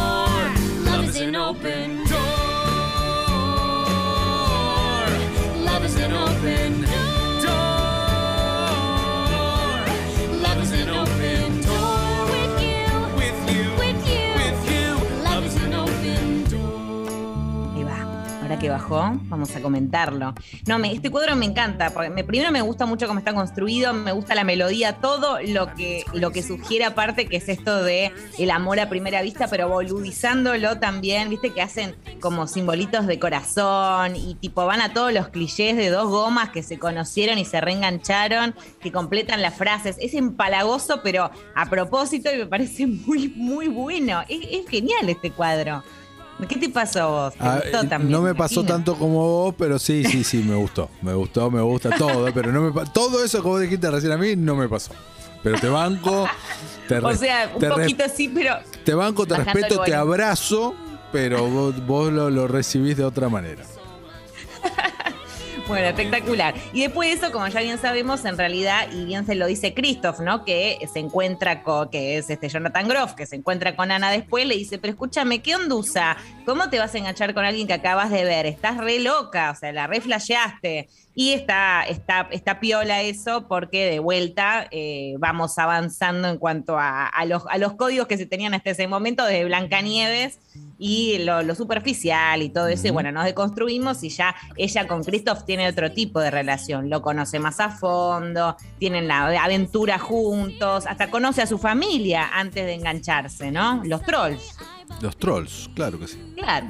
Que 18.59 18.69
bajó, 18.69 19.11
vamos 19.25 19.55
a 19.55 19.61
comentarlo. 19.61 20.33
No, 20.65 20.79
me- 20.79 20.91
este 20.91 21.11
cuadro 21.11 21.35
me 21.35 21.45
encanta, 21.45 21.91
porque 21.91 22.09
me- 22.09 22.23
primero 22.23 22.51
me 22.51 22.61
gusta 22.61 22.87
mucho 22.87 23.05
cómo 23.05 23.19
está 23.19 23.31
construido, 23.31 23.93
me 23.93 24.11
gusta 24.13 24.33
la 24.33 24.43
melodía, 24.43 24.93
todo 24.93 25.37
lo 25.45 25.75
que, 25.75 26.03
lo 26.13 26.31
que 26.31 26.41
sugiere 26.41 26.83
aparte, 26.85 27.27
que 27.27 27.37
es 27.37 27.49
esto 27.49 27.83
de 27.83 28.11
el 28.39 28.49
amor 28.49 28.79
a 28.79 28.89
primera 28.89 29.21
vista, 29.21 29.47
pero 29.47 29.69
boludizándolo 29.69 30.79
también, 30.79 31.29
viste 31.29 31.51
que 31.53 31.61
hacen 31.61 31.95
como 32.19 32.47
simbolitos 32.47 33.05
de 33.05 33.19
corazón 33.19 34.15
y 34.15 34.33
tipo 34.35 34.65
van 34.65 34.81
a 34.81 34.91
todos 34.91 35.13
los 35.13 35.27
clichés 35.27 35.77
de 35.77 35.91
dos 35.91 36.09
gomas 36.09 36.49
que 36.49 36.63
se 36.63 36.79
conocieron 36.79 37.37
y 37.37 37.45
se 37.45 37.61
reengancharon, 37.61 38.55
que 38.81 38.91
completan 38.91 39.43
las 39.43 39.55
frases. 39.55 39.97
Es 40.01 40.15
empalagoso, 40.15 41.01
pero 41.03 41.29
a 41.53 41.69
propósito 41.69 42.33
y 42.33 42.37
me 42.39 42.47
parece 42.47 42.87
muy, 42.87 43.27
muy 43.29 43.67
bueno. 43.67 44.23
Es 44.27 44.67
genial 44.67 45.07
este 45.09 45.29
cuadro. 45.29 45.83
¿Qué 46.47 46.55
te 46.57 46.69
pasó 46.69 47.01
a 47.01 47.05
vos? 47.07 47.33
¿Te 47.33 47.39
Ah, 47.43 47.59
gustó 47.63 47.81
eh, 47.81 47.87
también? 47.87 48.11
no 48.11 48.21
me 48.21 48.35
pasó 48.35 48.55
imagino? 48.61 48.73
tanto 48.75 48.95
como 48.95 49.27
vos, 49.27 49.55
pero 49.57 49.79
sí, 49.79 50.03
sí, 50.05 50.23
sí, 50.23 50.37
me 50.43 50.55
gustó. 50.55 50.89
Me 51.01 51.13
gustó, 51.13 51.49
me 51.49 51.61
gusta 51.61 51.89
todo, 51.97 52.31
pero 52.33 52.51
no 52.51 52.61
me 52.61 52.85
todo 52.93 53.23
eso 53.23 53.41
que 53.41 53.47
vos 53.47 53.59
dijiste 53.61 53.89
recién 53.89 54.11
a 54.11 54.17
mí 54.17 54.35
no 54.35 54.55
me 54.55 54.69
pasó. 54.69 54.91
Pero 55.43 55.59
te 55.59 55.67
banco, 55.69 56.27
te, 56.87 56.97
O 57.03 57.13
sea, 57.15 57.51
un 57.55 57.61
poquito 57.69 58.03
sí, 58.13 58.29
pero 58.29 58.55
te 58.83 58.93
banco, 58.93 59.25
te 59.25 59.35
respeto, 59.35 59.81
te 59.83 59.95
abrazo, 59.95 60.75
pero 61.11 61.47
vos, 61.49 61.85
vos 61.87 62.11
lo, 62.11 62.29
lo 62.29 62.47
recibís 62.47 62.97
de 62.97 63.03
otra 63.05 63.29
manera. 63.29 63.63
Bueno, 65.67 65.87
espectacular. 65.87 66.55
Y 66.71 66.81
después 66.81 67.09
de 67.09 67.15
eso, 67.17 67.33
como 67.33 67.45
ya 67.49 67.59
bien 67.59 67.77
sabemos, 67.77 68.23
en 68.23 68.37
realidad, 68.37 68.87
y 68.93 69.03
bien 69.03 69.25
se 69.25 69.35
lo 69.35 69.45
dice 69.47 69.73
Christoph, 69.73 70.21
¿no? 70.21 70.45
Que 70.45 70.79
se 70.91 70.99
encuentra 70.99 71.61
con, 71.61 71.89
que 71.89 72.17
es 72.17 72.29
este 72.29 72.47
Jonathan 72.47 72.87
Groff, 72.87 73.15
que 73.15 73.25
se 73.25 73.35
encuentra 73.35 73.75
con 73.75 73.91
Ana 73.91 74.09
después, 74.09 74.45
le 74.45 74.55
dice, 74.55 74.77
pero 74.77 74.91
escúchame, 74.91 75.41
¿qué 75.41 75.55
ondusa? 75.55 76.15
¿Cómo 76.45 76.69
te 76.69 76.79
vas 76.79 76.95
a 76.95 76.99
enganchar 76.99 77.33
con 77.33 77.43
alguien 77.43 77.67
que 77.67 77.73
acabas 77.73 78.11
de 78.11 78.23
ver? 78.23 78.45
Estás 78.45 78.77
re 78.77 78.99
loca, 78.99 79.51
o 79.51 79.55
sea, 79.55 79.73
la 79.73 79.87
re 79.87 79.99
flasheaste. 79.99 80.87
Y 81.19 81.33
está, 81.33 81.81
está, 81.81 82.27
está 82.29 82.59
piola 82.59 83.01
eso 83.01 83.47
porque 83.47 83.89
de 83.89 83.97
vuelta 83.97 84.67
eh, 84.69 85.15
vamos 85.17 85.57
avanzando 85.57 86.27
en 86.27 86.37
cuanto 86.37 86.77
a, 86.77 87.07
a 87.07 87.25
los, 87.25 87.41
a 87.49 87.57
los 87.57 87.73
códigos 87.73 88.05
que 88.05 88.17
se 88.17 88.27
tenían 88.27 88.53
hasta 88.53 88.69
ese 88.69 88.87
momento 88.87 89.25
de 89.25 89.43
Blancanieves 89.45 90.37
y 90.77 91.17
lo, 91.23 91.41
lo 91.41 91.55
superficial 91.55 92.43
y 92.43 92.49
todo 92.49 92.67
eso. 92.67 92.85
Y 92.85 92.91
bueno, 92.91 93.11
nos 93.11 93.25
deconstruimos 93.25 94.03
y 94.03 94.09
ya 94.09 94.35
ella 94.57 94.87
con 94.87 95.03
Christoph 95.03 95.43
tiene 95.43 95.67
otro 95.67 95.91
tipo 95.91 96.19
de 96.19 96.29
relación. 96.29 96.91
Lo 96.91 97.01
conoce 97.01 97.39
más 97.39 97.59
a 97.61 97.71
fondo, 97.71 98.55
tienen 98.77 99.07
la 99.07 99.43
aventura 99.43 99.97
juntos, 99.97 100.85
hasta 100.85 101.09
conoce 101.09 101.41
a 101.41 101.47
su 101.47 101.57
familia 101.57 102.29
antes 102.31 102.63
de 102.63 102.75
engancharse, 102.75 103.49
¿no? 103.49 103.81
Los 103.85 104.03
trolls. 104.03 104.55
Los 105.01 105.17
trolls, 105.17 105.69
claro 105.75 105.99
que 105.99 106.07
sí. 106.07 106.33
Claro, 106.35 106.67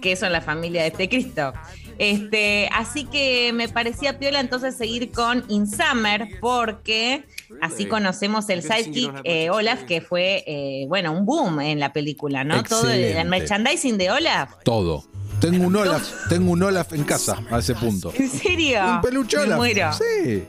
que 0.00 0.16
son 0.16 0.32
la 0.32 0.40
familia 0.40 0.82
de 0.82 0.88
este 0.88 1.08
Cristo. 1.08 1.52
Este, 2.00 2.66
así 2.72 3.04
que 3.04 3.52
me 3.52 3.68
parecía 3.68 4.18
piola 4.18 4.40
entonces 4.40 4.74
seguir 4.74 5.12
con 5.12 5.44
In 5.48 5.66
Summer, 5.66 6.30
porque 6.40 7.26
así 7.60 7.84
conocemos 7.84 8.48
el 8.48 8.62
sidekick 8.62 9.20
eh, 9.24 9.50
Olaf, 9.50 9.82
que 9.82 10.00
fue, 10.00 10.42
eh, 10.46 10.86
bueno, 10.88 11.12
un 11.12 11.26
boom 11.26 11.60
en 11.60 11.78
la 11.78 11.92
película, 11.92 12.42
¿no? 12.42 12.62
Todo 12.62 12.88
el, 12.88 13.28
merchandising 13.28 13.98
de 13.98 14.12
Olaf. 14.12 14.54
Todo. 14.64 15.04
Tengo 15.42 15.66
un 15.66 15.76
Olaf, 15.76 16.08
tengo 16.30 16.52
un 16.52 16.62
Olaf 16.62 16.94
en 16.94 17.04
casa 17.04 17.38
a 17.50 17.58
ese 17.58 17.74
punto. 17.74 18.10
¿En 18.16 18.30
serio? 18.30 18.80
Un 18.94 19.02
peluche 19.02 19.36
Me 19.36 19.42
Olaf. 19.42 19.58
muero. 19.58 19.92
Sí. 19.92 20.42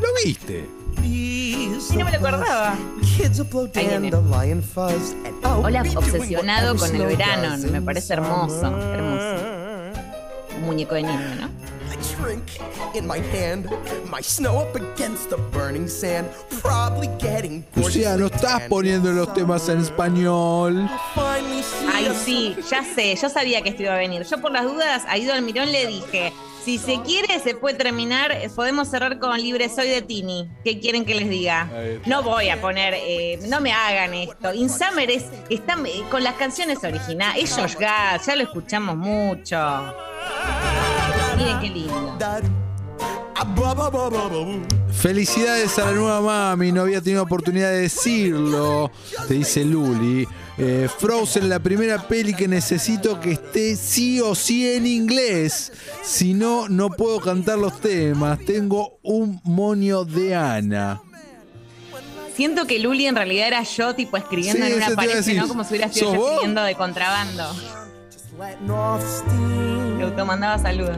¿Lo 0.00 0.08
viste? 0.24 0.64
Sí, 1.02 1.96
no 1.98 2.04
me 2.04 2.12
lo 2.12 2.18
acordaba. 2.18 2.76
Olaf 5.42 5.96
obsesionado 5.96 6.76
con 6.76 6.94
el 6.94 7.04
verano, 7.04 7.56
me 7.68 7.82
parece 7.82 8.12
hermoso, 8.12 8.66
hermoso. 8.66 9.53
Muñeco 10.64 10.94
de 10.94 11.02
niño, 11.02 11.34
¿no? 11.40 11.64
drink 12.20 12.58
in 12.94 13.06
my 13.06 13.18
hand, 13.18 13.68
my 14.10 14.20
snow 14.20 14.58
up 14.58 14.74
against 14.74 15.30
the 15.30 15.36
burning 15.52 15.88
sand, 15.88 16.28
probably 16.60 17.08
getting 17.18 17.64
Luciano, 17.76 18.26
estás 18.26 18.62
poniendo 18.68 19.12
los 19.12 19.32
temas 19.34 19.68
en 19.68 19.80
español. 19.80 20.88
Ay, 21.16 22.08
sí, 22.24 22.56
ya 22.70 22.84
sé, 22.84 23.14
yo 23.16 23.28
sabía 23.28 23.62
que 23.62 23.70
esto 23.70 23.82
iba 23.82 23.94
a 23.94 23.98
venir. 23.98 24.24
Yo 24.24 24.40
por 24.40 24.52
las 24.52 24.64
dudas 24.64 25.04
a 25.08 25.18
Ido 25.18 25.32
Almirón 25.32 25.70
le 25.72 25.86
dije, 25.86 26.32
si 26.64 26.78
se 26.78 27.00
quiere, 27.02 27.38
se 27.40 27.54
puede 27.54 27.76
terminar, 27.76 28.32
eh, 28.32 28.48
podemos 28.54 28.88
cerrar 28.88 29.18
con 29.18 29.36
Libre 29.38 29.68
Soy 29.68 29.88
de 29.88 30.02
Tini. 30.02 30.48
¿Qué 30.64 30.80
quieren 30.80 31.04
que 31.04 31.14
les 31.14 31.28
diga? 31.28 31.68
No 32.06 32.22
voy 32.22 32.48
a 32.48 32.60
poner, 32.60 32.94
eh, 32.96 33.38
no 33.48 33.60
me 33.60 33.72
hagan 33.72 34.14
esto. 34.14 34.54
In 34.54 34.70
Summer 34.70 35.10
es, 35.10 35.24
está 35.50 35.76
eh, 35.86 36.02
con 36.10 36.24
las 36.24 36.34
canciones 36.34 36.82
originales, 36.82 37.44
es 37.44 37.56
Josh 37.56 37.76
Gad, 37.76 38.20
ya 38.26 38.36
lo 38.36 38.44
escuchamos 38.44 38.96
mucho. 38.96 39.56
Miren 41.36 41.60
qué 41.60 41.68
lindo. 41.70 42.18
Felicidades 44.92 45.78
a 45.78 45.86
la 45.86 45.92
nueva 45.92 46.20
mami, 46.20 46.72
no 46.72 46.82
había 46.82 47.00
tenido 47.00 47.22
oportunidad 47.22 47.70
de 47.70 47.80
decirlo, 47.82 48.90
te 49.28 49.34
dice 49.34 49.64
Luli. 49.64 50.26
Eh, 50.56 50.88
Frozen, 50.98 51.48
la 51.48 51.58
primera 51.58 52.06
peli 52.06 52.32
que 52.32 52.46
necesito 52.46 53.18
que 53.20 53.32
esté 53.32 53.74
sí 53.76 54.20
o 54.20 54.34
sí 54.36 54.72
en 54.72 54.86
inglés. 54.86 55.72
Si 56.02 56.32
no, 56.32 56.68
no 56.68 56.90
puedo 56.90 57.18
cantar 57.20 57.58
los 57.58 57.80
temas. 57.80 58.38
Tengo 58.46 58.98
un 59.02 59.40
moño 59.42 60.04
de 60.04 60.34
Ana. 60.36 61.00
Siento 62.36 62.66
que 62.66 62.78
Luli 62.78 63.06
en 63.06 63.16
realidad 63.16 63.48
era 63.48 63.62
yo, 63.64 63.94
tipo 63.94 64.16
escribiendo 64.16 64.64
Sí, 64.64 64.72
en 64.72 64.76
una 64.78 64.86
eso 64.86 64.88
te 64.88 64.92
iba 64.94 65.02
a 65.02 65.06
pared, 65.06 65.16
decir. 65.16 65.36
¿no? 65.40 65.48
Como 65.48 65.64
si 65.64 65.70
hubiera 65.70 65.92
sido 65.92 66.06
¿Sos 66.06 66.14
yo 66.14 66.20
vos? 66.20 66.30
escribiendo 66.30 66.62
de 66.62 66.74
contrabando. 66.76 67.44
Le 69.98 70.04
automandaba 70.04 70.58
saludos. 70.58 70.96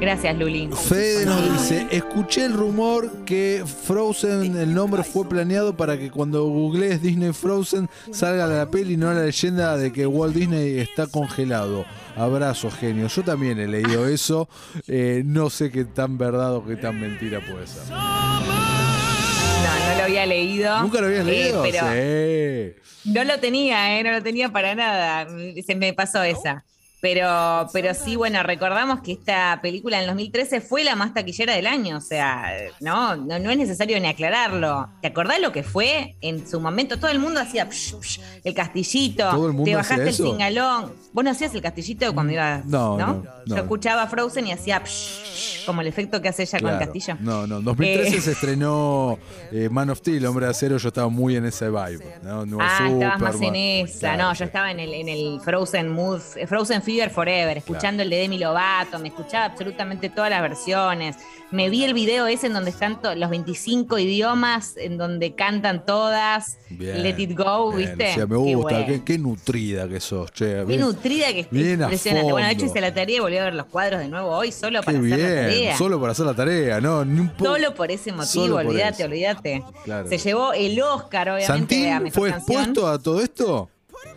Gracias, 0.00 0.36
Luli. 0.36 0.68
Fede 0.88 1.24
nos 1.24 1.42
dice, 1.52 1.86
escuché 1.90 2.44
el 2.44 2.52
rumor 2.52 3.10
que 3.24 3.64
Frozen, 3.86 4.54
el 4.56 4.74
nombre 4.74 5.02
fue 5.02 5.26
planeado 5.26 5.74
para 5.74 5.98
que 5.98 6.10
cuando 6.10 6.44
googlees 6.44 7.00
Disney 7.00 7.32
Frozen 7.32 7.88
salga 8.12 8.46
la 8.46 8.70
peli 8.70 8.94
y 8.94 8.96
no 8.98 9.12
la 9.14 9.22
leyenda 9.24 9.76
de 9.78 9.92
que 9.92 10.06
Walt 10.06 10.34
Disney 10.34 10.78
está 10.80 11.06
congelado. 11.06 11.86
Abrazo, 12.14 12.70
genio. 12.70 13.08
Yo 13.08 13.22
también 13.24 13.58
he 13.58 13.66
leído 13.66 14.06
eso. 14.06 14.48
Eh, 14.86 15.22
no 15.24 15.48
sé 15.48 15.70
qué 15.70 15.84
tan 15.86 16.18
verdad 16.18 16.54
o 16.56 16.64
qué 16.66 16.76
tan 16.76 17.00
mentira 17.00 17.40
puede 17.40 17.66
ser. 17.66 17.82
No, 17.90 17.96
no 17.96 19.96
lo 19.98 20.04
había 20.04 20.26
leído. 20.26 20.78
¿Nunca 20.82 21.00
lo 21.00 21.06
habías 21.06 21.26
Eh, 21.26 21.30
leído? 21.30 21.62
pero 21.62 22.82
Sí. 23.02 23.10
no 23.12 23.24
lo 23.24 23.40
tenía, 23.40 23.98
¿eh? 23.98 24.04
No 24.04 24.12
lo 24.12 24.22
tenía 24.22 24.50
para 24.50 24.74
nada. 24.74 25.26
Se 25.66 25.74
me 25.74 25.94
pasó 25.94 26.22
esa. 26.22 26.64
Pero, 27.00 27.68
pero 27.72 27.92
sí, 27.94 28.16
bueno, 28.16 28.42
recordamos 28.42 29.00
que 29.00 29.12
esta 29.12 29.58
película 29.62 30.00
en 30.00 30.06
2013 30.06 30.60
fue 30.60 30.82
la 30.82 30.96
más 30.96 31.12
taquillera 31.14 31.54
del 31.54 31.66
año. 31.66 31.98
O 31.98 32.00
sea, 32.00 32.50
no, 32.80 33.16
no, 33.16 33.38
no 33.38 33.50
es 33.50 33.58
necesario 33.58 34.00
ni 34.00 34.06
aclararlo. 34.08 34.88
¿Te 35.02 35.08
acordás 35.08 35.38
lo 35.40 35.52
que 35.52 35.62
fue 35.62 36.16
en 36.22 36.48
su 36.48 36.58
momento? 36.58 36.98
Todo 36.98 37.10
el 37.10 37.18
mundo 37.18 37.38
hacía 37.40 37.66
psh, 37.70 37.94
psh, 38.00 38.20
el 38.44 38.54
castillito. 38.54 39.28
¿Todo 39.30 39.46
el 39.46 39.52
mundo 39.52 39.70
te 39.70 39.76
bajaste 39.76 40.08
el 40.08 40.14
cingalón. 40.14 40.92
¿Vos 41.12 41.24
no 41.24 41.30
hacías 41.30 41.54
el 41.54 41.62
castillito 41.62 42.12
cuando 42.14 42.32
ibas? 42.32 42.64
No, 42.64 42.96
no, 42.96 43.06
no. 43.06 43.24
Yo 43.46 43.56
escuchaba 43.56 44.06
Frozen 44.06 44.46
y 44.48 44.52
hacía 44.52 44.82
psh, 44.84 45.66
como 45.66 45.82
el 45.82 45.86
efecto 45.86 46.20
que 46.22 46.28
hace 46.30 46.42
ella 46.44 46.60
con 46.60 46.70
el 46.72 46.78
castillo. 46.78 47.16
No, 47.20 47.46
no. 47.46 47.58
En 47.58 47.64
2013 47.64 48.16
Eh. 48.16 48.20
se 48.20 48.32
estrenó 48.32 49.18
eh, 49.52 49.68
Man 49.70 49.90
of 49.90 49.98
Steel, 49.98 50.24
Hombre 50.26 50.46
de 50.46 50.50
Acero. 50.52 50.78
Yo 50.78 50.88
estaba 50.88 51.08
muy 51.08 51.36
en 51.36 51.44
ese 51.44 51.68
vibe. 51.68 52.04
¿no? 52.22 52.46
Nuevo 52.46 52.62
Ah, 52.68 52.88
estabas 52.90 53.20
más 53.20 53.40
en 53.42 53.54
esa. 53.54 53.98
Claro, 54.00 54.22
no, 54.24 54.34
yo 54.34 54.44
estaba 54.46 54.70
en 54.70 54.80
el, 54.80 54.94
en 54.94 55.08
el 55.08 55.40
Frozen 55.44 55.88
Mood, 55.90 56.20
Frozen 56.48 56.82
Fever 56.86 57.10
Forever, 57.10 57.58
escuchando 57.58 58.02
el 58.04 58.10
de 58.10 58.16
Demi 58.16 58.38
Lovato, 58.38 58.98
me 59.00 59.08
escuchaba 59.08 59.44
absolutamente 59.46 60.08
todas 60.08 60.30
las 60.30 60.40
versiones. 60.40 61.16
Me 61.50 61.68
vi 61.70 61.84
el 61.84 61.94
video 61.94 62.26
ese 62.26 62.46
en 62.46 62.52
donde 62.54 62.70
están 62.70 62.98
los 63.16 63.28
25 63.30 63.98
idiomas, 63.98 64.76
en 64.76 64.96
donde 64.98 65.34
cantan 65.34 65.84
todas. 65.84 66.58
Bien, 66.70 67.02
Let 67.02 67.16
it 67.18 67.36
go, 67.38 67.72
bien, 67.72 67.90
¿viste? 67.96 68.06
Lucía, 68.08 68.26
me 68.26 68.44
Qué 68.46 68.54
gusta, 68.54 68.86
qué, 68.86 69.04
qué 69.04 69.18
nutrida 69.18 69.88
que 69.88 70.00
sos, 70.00 70.30
che. 70.32 70.44
Qué 70.46 70.64
bien- 70.64 70.80
nutrida 70.80 71.26
que 71.32 71.40
estoy. 71.40 71.66
a 71.68 71.72
Impresionante. 71.72 72.32
Bueno, 72.32 72.46
de 72.48 72.54
hecho 72.54 72.66
hice 72.66 72.80
la 72.80 72.94
tarea 72.94 73.16
y 73.16 73.20
volví 73.20 73.36
a 73.36 73.44
ver 73.44 73.54
los 73.54 73.66
cuadros 73.66 74.00
de 74.00 74.08
nuevo 74.08 74.30
hoy 74.30 74.50
solo 74.52 74.80
Qué 74.80 74.86
para 74.86 74.98
hacer 74.98 75.10
la 75.10 75.26
tarea. 75.48 75.76
solo 75.78 76.00
para 76.00 76.12
hacer 76.12 76.26
la 76.26 76.34
tarea, 76.34 76.80
¿no? 76.80 77.04
Ni 77.04 77.20
un 77.20 77.32
Solo 77.38 77.74
por 77.74 77.90
ese 77.90 78.12
motivo, 78.12 78.56
olvídate, 78.56 79.04
olvídate. 79.04 79.62
Claro. 79.84 80.08
Se 80.08 80.18
llevó 80.18 80.52
el 80.52 80.80
Oscar, 80.80 81.30
obviamente, 81.30 81.90
a 81.90 81.94
¿Santín 81.96 82.02
mejor 82.04 82.12
fue 82.12 82.30
canción. 82.30 82.58
expuesto 82.62 82.88
a 82.88 82.98
todo 82.98 83.20
esto? 83.20 83.70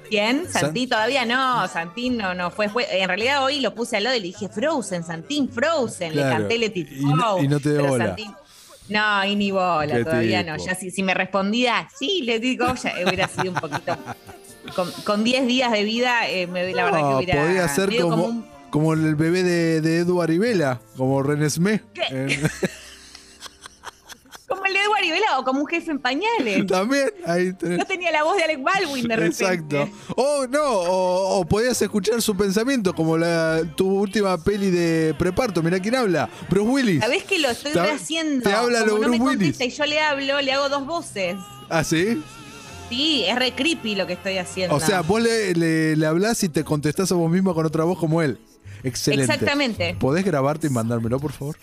¿Quién? 0.10 0.44
San- 0.50 0.62
Santín 0.62 0.90
todavía 0.90 1.26
no, 1.26 1.68
Santín 1.68 2.18
no, 2.18 2.34
no 2.34 2.52
fue, 2.52 2.68
fue- 2.70 2.88
En 3.02 3.08
realidad 3.08 3.44
hoy 3.44 3.60
lo 3.62 3.74
puse 3.76 3.98
al 3.98 4.04
lado 4.06 4.16
y 4.16 4.20
le 4.20 4.26
dije 4.28 4.50
Frozen, 4.50 5.04
Santín, 5.04 5.50
Frozen. 5.50 6.12
Claro. 6.14 6.30
Le 6.30 6.36
canté 6.38 6.58
Let 6.58 6.72
It 6.76 6.92
Y 6.92 7.06
no- 7.06 7.40
y 7.42 7.48
no 7.48 7.60
te 7.60 7.72
dio 7.74 7.86
bola. 7.88 8.06
Santín- 8.16 8.36
no, 8.90 9.24
y 9.26 9.36
ni 9.36 9.52
bola, 9.52 10.04
todavía 10.04 10.44
tipo. 10.44 10.58
no. 10.58 10.66
Ya 10.66 10.74
si, 10.76 10.90
si 10.90 11.04
me 11.04 11.14
respondía, 11.14 11.88
sí, 11.98 12.22
Let 12.24 12.44
It 12.44 12.60
Go, 12.60 12.74
ya 12.76 12.94
hubiera 13.06 13.28
sido 13.28 13.52
un 13.52 13.60
poquito. 13.60 13.96
Con, 14.76 14.92
con 15.06 15.24
10 15.24 15.46
días 15.48 15.72
de 15.72 15.84
vida, 15.84 16.28
eh, 16.30 16.48
me- 16.48 16.74
la 16.74 16.86
verdad 16.86 17.00
que 17.00 17.16
hubiera. 17.16 17.42
podría 17.42 17.68
ser 17.68 17.96
como, 18.02 18.24
un- 18.26 18.46
como 18.72 18.94
el 18.94 19.16
bebé 19.16 19.44
de, 19.44 19.82
de 19.82 19.98
Edward 20.00 20.32
Ibela, 20.32 20.80
como 20.98 21.22
René 21.24 21.50
Smith. 21.50 21.82
En- 22.10 22.30
O 25.38 25.44
como 25.44 25.62
un 25.62 25.68
jefe 25.68 25.92
en 25.92 26.00
pañales. 26.00 26.66
También, 26.68 27.10
ahí 27.26 27.54
tenés. 27.54 27.78
No 27.78 27.86
tenía 27.86 28.12
la 28.12 28.24
voz 28.24 28.36
de 28.36 28.44
Alec 28.44 28.62
Baldwin 28.62 29.08
de 29.08 29.16
repente. 29.16 29.44
Exacto. 29.44 29.90
O 30.16 30.48
no, 30.48 30.64
o, 30.64 31.40
o 31.40 31.46
podías 31.46 31.82
escuchar 31.82 32.22
su 32.22 32.36
pensamiento, 32.36 32.94
como 32.94 33.18
la, 33.18 33.62
tu 33.76 33.88
última 33.88 34.38
peli 34.38 34.70
de 34.70 35.14
preparto. 35.18 35.62
Mirá 35.64 35.80
quién 35.80 35.96
habla. 35.96 36.30
Bruce 36.50 36.70
Willis. 36.70 37.00
¿Sabés 37.02 37.24
que 37.24 37.40
lo 37.40 37.50
estoy 37.50 37.74
rehaciendo? 37.74 38.50
te 38.50 38.54
habla 38.56 38.80
Como 38.82 38.94
lo 38.94 39.02
no 39.02 39.10
me 39.10 39.18
Bruce 39.18 39.36
contesta 39.38 39.66
y 39.66 39.70
yo 39.70 39.86
le 39.86 40.00
hablo, 40.00 40.42
le 40.42 40.52
hago 40.52 40.70
dos 40.70 40.86
voces. 40.86 41.36
¿Ah, 41.70 41.84
sí? 41.84 42.22
Sí, 42.90 43.24
es 43.28 43.36
re 43.38 43.54
creepy 43.54 43.96
lo 43.96 44.08
que 44.08 44.14
estoy 44.14 44.38
haciendo. 44.38 44.76
O 44.76 44.80
sea, 44.80 45.02
vos 45.02 45.22
le, 45.22 45.54
le, 45.54 45.96
le 45.96 46.06
hablás 46.06 46.44
y 46.44 46.50
te 46.50 46.64
contestás 46.64 47.12
a 47.12 47.16
vos 47.16 47.30
mismo 47.30 47.54
con 47.54 47.66
otra 47.66 47.84
voz 47.84 48.00
como 48.00 48.22
él. 48.22 48.40
Excelente. 48.84 49.32
Exactamente. 49.32 49.96
¿Podés 50.00 50.26
grabarte 50.26 50.68
y 50.68 50.70
mandármelo, 50.72 51.20
por 51.20 51.32
favor? 51.32 51.56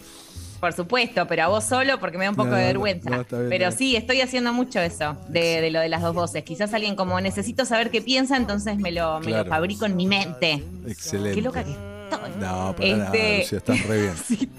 Por 0.61 0.73
supuesto, 0.73 1.27
pero 1.27 1.45
a 1.45 1.47
vos 1.49 1.65
solo 1.65 1.99
porque 2.01 2.17
me 2.19 2.25
da 2.25 2.31
un 2.31 2.37
poco 2.37 2.51
No, 2.51 2.57
de 2.57 2.65
vergüenza. 2.65 3.11
no, 3.11 3.21
está 3.21 3.37
bien, 3.39 3.51
pero 3.51 3.71
sí, 3.73 3.95
estoy 3.97 4.21
haciendo 4.23 4.53
mucho 4.53 4.81
eso, 4.81 5.17
de, 5.29 5.61
de 5.61 5.71
lo 5.71 5.81
de 5.81 5.89
las 5.89 6.01
dos 6.03 6.15
voces. 6.15 6.43
Quizás 6.45 6.73
alguien 6.75 6.97
como 6.97 7.21
necesito 7.21 7.65
saber 7.67 7.91
qué 7.91 8.01
piensa, 8.01 8.37
entonces 8.37 8.77
me 8.79 8.91
lo, 8.93 9.21
me 9.21 9.33
lo 9.33 9.45
fabrico 9.45 9.85
en 9.87 9.97
mi 9.97 10.07
mente. 10.07 10.63
Excelente. 10.87 11.35
Qué 11.35 11.43
loca 11.43 11.63
que 11.63 11.71
estoy. 11.73 12.31
No, 12.41 12.75
para 12.77 12.89
nada, 12.97 13.05
Este- 13.07 13.39
Lucía, 13.41 13.59
estás 13.59 13.87
re 13.87 14.01
bien. 14.03 14.15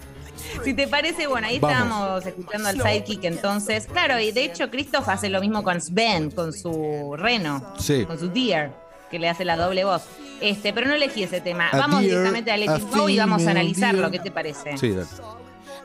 Si 0.64 0.74
te 0.74 0.88
parece, 0.88 1.28
bueno, 1.28 1.48
ahí 1.48 1.60
Vamos. 1.60 1.78
estábamos 1.78 2.26
escuchando 2.26 2.70
al 2.70 2.82
sidekick 2.82 3.24
entonces. 3.26 3.86
Claro, 3.86 4.18
y 4.20 4.32
de 4.32 4.46
hecho 4.46 4.70
Christoph 4.70 5.08
hace 5.10 5.30
lo 5.30 5.42
mismo 5.42 5.62
con 5.62 5.82
Sven, 5.82 6.32
con 6.32 6.54
su 6.54 7.16
reno, 7.18 7.74
Sí. 7.80 8.06
con 8.06 8.18
su 8.18 8.30
deer, 8.30 8.72
que 9.12 9.20
le 9.20 9.28
hace 9.30 9.44
la 9.44 9.58
doble 9.58 9.84
voz. 9.84 10.04
Este, 10.40 10.72
pero 10.74 10.88
no 10.88 10.94
elegí 10.96 11.24
ese 11.24 11.42
tema. 11.42 11.68
A 11.70 11.78
vamos 11.78 12.02
directamente 12.02 12.52
a 12.52 12.58
Let 12.58 12.70
a 12.70 12.78
It 12.78 12.84
Go 12.96 13.10
y 13.10 13.18
vamos 13.18 13.38
a 13.38 13.40
female 13.40 13.60
analizarlo. 13.60 14.10
deer. 14.10 14.12
¿Qué 14.12 14.20
te 14.20 14.32
parece? 14.32 14.78
Sí, 14.78 14.92
dale. 14.92 15.08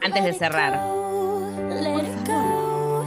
Antes 0.04 0.25
de 0.25 0.32
cerrar. 0.32 0.73
It 0.73 2.26
go. 2.26 3.04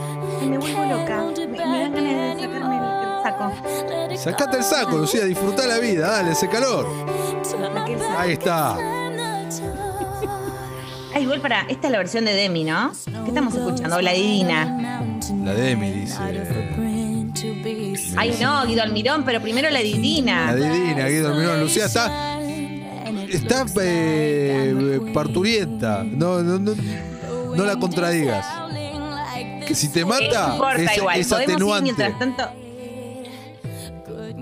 Me 0.47 0.57
vuelvo 0.57 0.85
loca. 0.85 1.23
Me, 1.37 1.47
me 1.47 1.57
dan 1.57 1.93
ganas 1.93 2.37
de 2.37 2.43
sacarme 2.43 2.77
el, 2.77 4.17
saco. 4.17 4.21
Sacate 4.23 4.57
el 4.57 4.63
saco, 4.63 4.97
Lucía, 4.97 5.25
disfrutá 5.25 5.65
la 5.67 5.79
vida, 5.79 6.11
dale, 6.11 6.31
ese 6.31 6.47
calor. 6.47 6.87
Ahí 8.17 8.33
está. 8.33 8.77
Ah, 11.13 11.19
igual 11.19 11.39
para, 11.41 11.61
esta 11.69 11.87
es 11.87 11.91
la 11.91 11.97
versión 11.97 12.25
de 12.25 12.33
Demi, 12.33 12.65
¿no? 12.65 12.91
¿Qué 13.05 13.29
estamos 13.29 13.55
escuchando? 13.55 14.01
La 14.01 14.11
divina. 14.11 15.01
La 15.43 15.53
Demi 15.53 15.91
dice. 15.91 16.17
Ay, 18.17 18.37
no, 18.41 18.65
Guido 18.65 18.83
Almirón, 18.83 19.23
pero 19.23 19.41
primero 19.41 19.69
la 19.69 19.79
divina. 19.79 20.53
La 20.53 20.55
divina, 20.55 21.07
Guido 21.07 21.33
Almirón. 21.33 21.61
Lucía 21.61 21.85
está. 21.85 22.34
Está 23.35 23.65
eh, 23.81 24.99
parturienta. 25.13 26.03
No, 26.03 26.41
no, 26.41 26.57
no, 26.59 26.73
no 27.55 27.65
la 27.65 27.75
contradigas. 27.77 28.45
Que 29.67 29.73
si 29.75 29.89
te 29.89 30.05
mata, 30.05 30.51
importa 30.53 30.81
es, 30.83 30.97
igual. 30.97 31.19
es 31.19 31.27
Podemos 31.27 31.47
ir 31.49 31.53
atenuante. 31.55 31.83
mientras 31.83 32.19
tanto. 32.19 32.49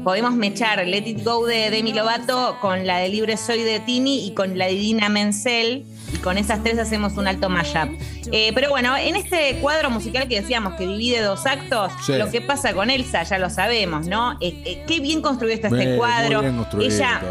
Podemos 0.04 0.34
mechar 0.34 0.86
Let 0.86 1.08
It 1.08 1.24
Go 1.24 1.46
de 1.46 1.70
Demi 1.72 1.94
Lovato 1.94 2.58
con 2.60 2.86
la 2.86 2.98
de 2.98 3.08
Libre 3.08 3.38
Soy 3.38 3.62
de 3.64 3.80
Tini 3.80 4.28
y 4.28 4.34
con 4.34 4.58
la 4.58 4.66
de 4.66 4.74
Dina 4.74 5.08
Menzel. 5.08 5.86
Y 6.14 6.18
con 6.18 6.38
esas 6.38 6.62
tres 6.62 6.78
hacemos 6.78 7.14
un 7.14 7.26
alto 7.28 7.50
mashup. 7.50 7.90
Eh, 8.32 8.52
pero 8.54 8.70
bueno, 8.70 8.96
en 8.98 9.16
este 9.16 9.58
cuadro 9.62 9.90
musical 9.90 10.28
que 10.28 10.42
decíamos 10.42 10.74
que 10.74 10.86
divide 10.86 11.22
dos 11.22 11.46
actos, 11.46 11.92
Sí. 12.06 12.14
lo 12.18 12.30
que 12.30 12.42
pasa 12.42 12.74
con 12.74 12.90
Elsa 12.90 13.24
ya 13.24 13.38
lo 13.40 13.50
sabemos, 13.50 14.06
¿no? 14.08 14.34
Eh, 14.42 14.62
eh, 14.66 14.84
qué 14.86 15.00
bien 15.00 15.22
construido 15.22 15.56
está 15.56 15.70
Muy- 15.70 15.80
este 15.82 15.96
cuadro. 15.98 16.38
muy 16.42 16.46
bien 16.52 16.58
construido 16.58 16.92
Ella 16.96 17.22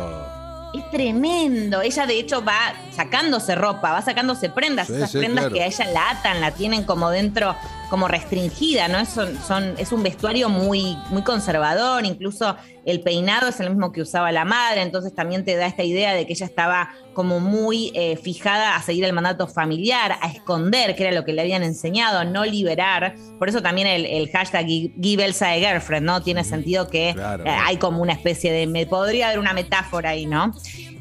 tremendo. 0.92 1.82
Ella, 1.82 2.06
de 2.06 2.18
hecho, 2.20 2.44
va 2.44 2.74
sacándose 2.94 3.54
ropa, 3.54 3.92
va 3.92 4.02
sacándose 4.02 4.50
prendas. 4.50 4.86
Sí, 4.86 4.94
esas 4.94 5.10
sí, 5.10 5.18
prendas 5.18 5.46
claro. 5.46 5.54
que 5.54 5.62
a 5.62 5.66
ella 5.66 5.86
la 5.92 6.10
atan, 6.10 6.40
la 6.40 6.52
tienen 6.52 6.84
como 6.84 7.10
dentro, 7.10 7.56
como 7.90 8.06
restringida, 8.08 8.86
¿no? 8.88 8.98
Es, 8.98 9.08
son, 9.08 9.36
son- 9.42 9.74
es 9.78 9.90
un 9.92 10.02
vestuario 10.02 10.48
muy, 10.48 10.96
muy 11.10 11.22
conservador. 11.22 12.04
Incluso 12.04 12.56
el 12.84 13.00
peinado 13.00 13.48
es 13.48 13.58
el 13.60 13.70
mismo 13.70 13.92
que 13.92 14.02
usaba 14.02 14.30
la 14.32 14.44
madre. 14.44 14.82
Entonces 14.82 15.14
también 15.14 15.44
te 15.44 15.56
da 15.56 15.66
esta 15.66 15.82
idea 15.82 16.14
de 16.14 16.26
que 16.26 16.34
ella 16.34 16.46
estaba 16.46 16.90
como 17.14 17.40
muy 17.40 17.92
eh, 17.94 18.16
fijada 18.16 18.74
a 18.76 18.82
seguir 18.82 19.04
el 19.04 19.12
mandato 19.12 19.46
familiar, 19.46 20.16
a 20.22 20.28
esconder, 20.28 20.96
que 20.96 21.02
era 21.06 21.12
lo 21.12 21.24
que 21.26 21.32
le 21.34 21.42
habían 21.42 21.62
enseñado, 21.62 22.24
no 22.24 22.44
liberar. 22.44 23.14
Por 23.38 23.48
eso 23.48 23.60
también 23.62 23.86
el, 23.86 24.06
el 24.06 24.30
hashtag 24.30 24.66
Gi- 24.66 24.94
Give 25.00 25.24
Elsa 25.24 25.50
a 25.50 25.54
Girlfriend, 25.54 26.06
¿no? 26.06 26.22
Tiene 26.22 26.44
sentido 26.44 26.88
que 26.88 27.12
Claro. 27.14 27.44
eh, 27.44 27.50
hay 27.50 27.76
como 27.76 28.00
una 28.02 28.12
especie 28.14 28.52
de. 28.52 28.66
Me 28.66 28.86
podría 28.86 29.26
haber 29.26 29.38
una 29.38 29.52
metáfora 29.52 30.10
ahí, 30.10 30.24
¿no? 30.26 30.52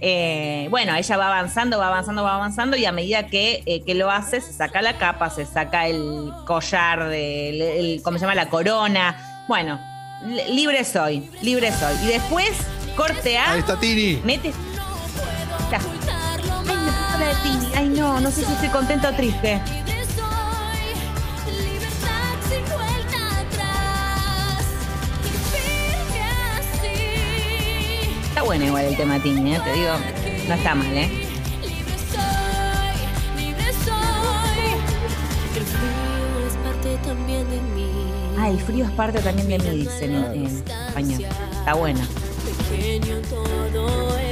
Eh, 0.03 0.67
bueno, 0.71 0.95
ella 0.95 1.17
va 1.17 1.27
avanzando, 1.27 1.77
va 1.77 1.87
avanzando, 1.87 2.23
va 2.23 2.33
avanzando 2.35 2.75
y 2.75 2.85
a 2.85 2.91
medida 2.91 3.27
que, 3.27 3.61
eh, 3.67 3.83
que 3.85 3.93
lo 3.93 4.09
hace, 4.09 4.41
se 4.41 4.51
saca 4.51 4.81
la 4.81 4.97
capa, 4.97 5.29
se 5.29 5.45
saca 5.45 5.85
el 5.87 6.31
collar, 6.47 7.07
de, 7.07 7.49
el, 7.49 7.61
el- 7.61 8.01
¿cómo 8.03 8.17
se 8.17 8.21
llama? 8.23 8.33
La 8.33 8.49
corona. 8.49 9.43
Bueno, 9.47 9.79
li- 10.25 10.53
libre 10.55 10.83
soy, 10.85 11.29
libre 11.43 11.71
soy. 11.71 11.93
Y 12.03 12.07
después, 12.07 12.49
corte 12.95 13.37
A, 13.37 13.51
Ahí 13.51 13.59
está 13.59 13.79
Tini. 13.79 14.19
mete... 14.23 14.51
Ay, 15.71 17.19
la 17.19 17.27
de 17.27 17.35
Tini. 17.43 17.71
Ay, 17.75 17.89
no, 17.89 18.19
no 18.19 18.31
sé 18.31 18.43
si 18.43 18.51
estoy 18.53 18.69
contenta 18.69 19.09
o 19.09 19.13
triste. 19.13 19.61
Está 28.41 28.47
bueno 28.49 28.65
igual 28.65 28.85
el 28.85 28.97
tema 28.97 29.19
Tini, 29.19 29.53
¿eh? 29.53 29.61
te 29.63 29.71
digo, 29.71 29.91
no 30.47 30.55
está 30.55 30.73
mal, 30.73 30.97
¿eh? 30.97 31.07
Ah, 38.39 38.49
el 38.49 38.59
frío 38.59 38.85
es 38.85 38.91
parte 38.93 39.19
también 39.19 39.47
de 39.47 39.57
mí, 39.59 39.77
dicen 39.81 40.15
en, 40.15 40.25
en 40.33 40.45
español. 40.47 41.23
Está 41.59 41.75
bueno. 41.75 41.99
Pequeño 42.71 43.21
todo. 43.29 44.30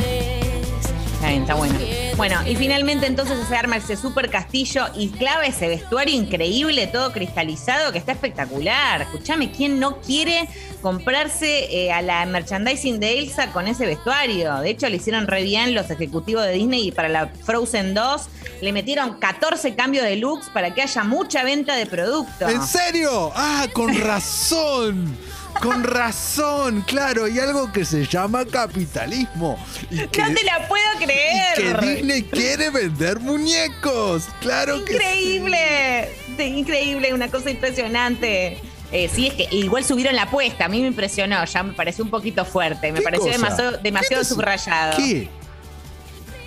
Está 1.20 1.32
bien, 1.32 1.42
está 1.42 1.56
bueno. 1.56 1.78
Bueno, 2.16 2.40
y 2.48 2.56
finalmente 2.56 3.06
entonces 3.06 3.38
se 3.46 3.54
arma 3.54 3.76
ese 3.76 3.98
super 3.98 4.30
castillo 4.30 4.86
y 4.96 5.10
clave 5.10 5.48
ese 5.48 5.68
vestuario 5.68 6.16
increíble, 6.16 6.88
todo 6.88 7.12
cristalizado, 7.12 7.92
que 7.92 7.98
está 7.98 8.14
espectacular. 8.14 9.02
Escúchame, 9.02 9.52
¿quién 9.52 9.82
no 9.82 10.00
quiere 10.00 10.48
comprarse 10.82 11.66
eh, 11.76 11.92
a 11.92 12.02
la 12.02 12.26
merchandising 12.26 13.02
de 13.02 13.20
Elsa 13.20 13.52
con 13.52 13.68
ese 13.68 13.86
vestuario? 13.86 14.62
De 14.62 14.70
hecho, 14.70 14.88
le 14.88 14.96
hicieron 14.96 15.28
re 15.28 15.44
bien 15.44 15.76
los 15.76 15.92
ejecutivos 15.92 16.46
de 16.46 16.54
Disney 16.54 16.88
y 16.88 16.92
para 16.94 17.10
la 17.10 17.28
Frozen 17.28 17.94
2 17.94 18.22
le 18.62 18.72
metieron 18.72 19.16
14 19.16 19.76
cambios 19.76 20.06
de 20.06 20.16
looks 20.16 20.50
para 20.50 20.74
que 20.74 20.84
haya 20.84 21.04
mucha 21.04 21.44
venta 21.44 21.76
de 21.76 21.86
producto. 21.86 22.48
¿En 22.48 22.64
serio? 22.64 23.34
Ah, 23.36 23.68
con 23.74 23.94
razón. 24.00 25.18
Con 25.62 25.84
razón, 25.84 26.82
claro, 26.88 27.26
hay 27.26 27.38
algo 27.40 27.72
que 27.72 27.84
se 27.84 28.06
llama 28.06 28.46
capitalismo. 28.46 29.58
Y 29.92 30.08
que, 30.08 30.22
No 30.22 30.34
te 30.34 30.44
la 30.46 30.68
puedo 30.68 30.84
y 31.02 31.04
creer. 31.04 31.78
que 31.80 31.86
Disney 31.96 32.24
quiere 32.24 32.70
vender 32.70 33.20
muñecos. 33.20 34.24
Claro 34.42 34.84
que 34.86 34.94
sí. 34.94 34.96
Increíble, 34.96 36.10
increíble, 36.38 37.14
una 37.14 37.30
cosa 37.30 37.50
impresionante. 37.50 38.62
Eh, 38.92 39.10
sí, 39.14 39.28
es 39.28 39.34
que 39.34 39.48
igual 39.56 39.84
subieron 39.84 40.16
la 40.16 40.24
apuesta, 40.24 40.66
a 40.66 40.68
mí 40.70 40.82
me 40.82 40.88
impresionó, 40.88 41.44
ya 41.46 41.62
me 41.64 41.74
pareció 41.74 42.04
un 42.04 42.10
poquito 42.10 42.44
fuerte, 42.46 42.92
me 42.92 43.00
¿Qué 43.00 43.04
pareció 43.04 43.28
cosa? 43.28 43.38
demasiado, 43.38 43.78
demasiado 43.78 44.22
¿Qué 44.24 44.28
te- 44.28 44.34
subrayado. 44.34 44.98
¿Qué? 44.98 45.30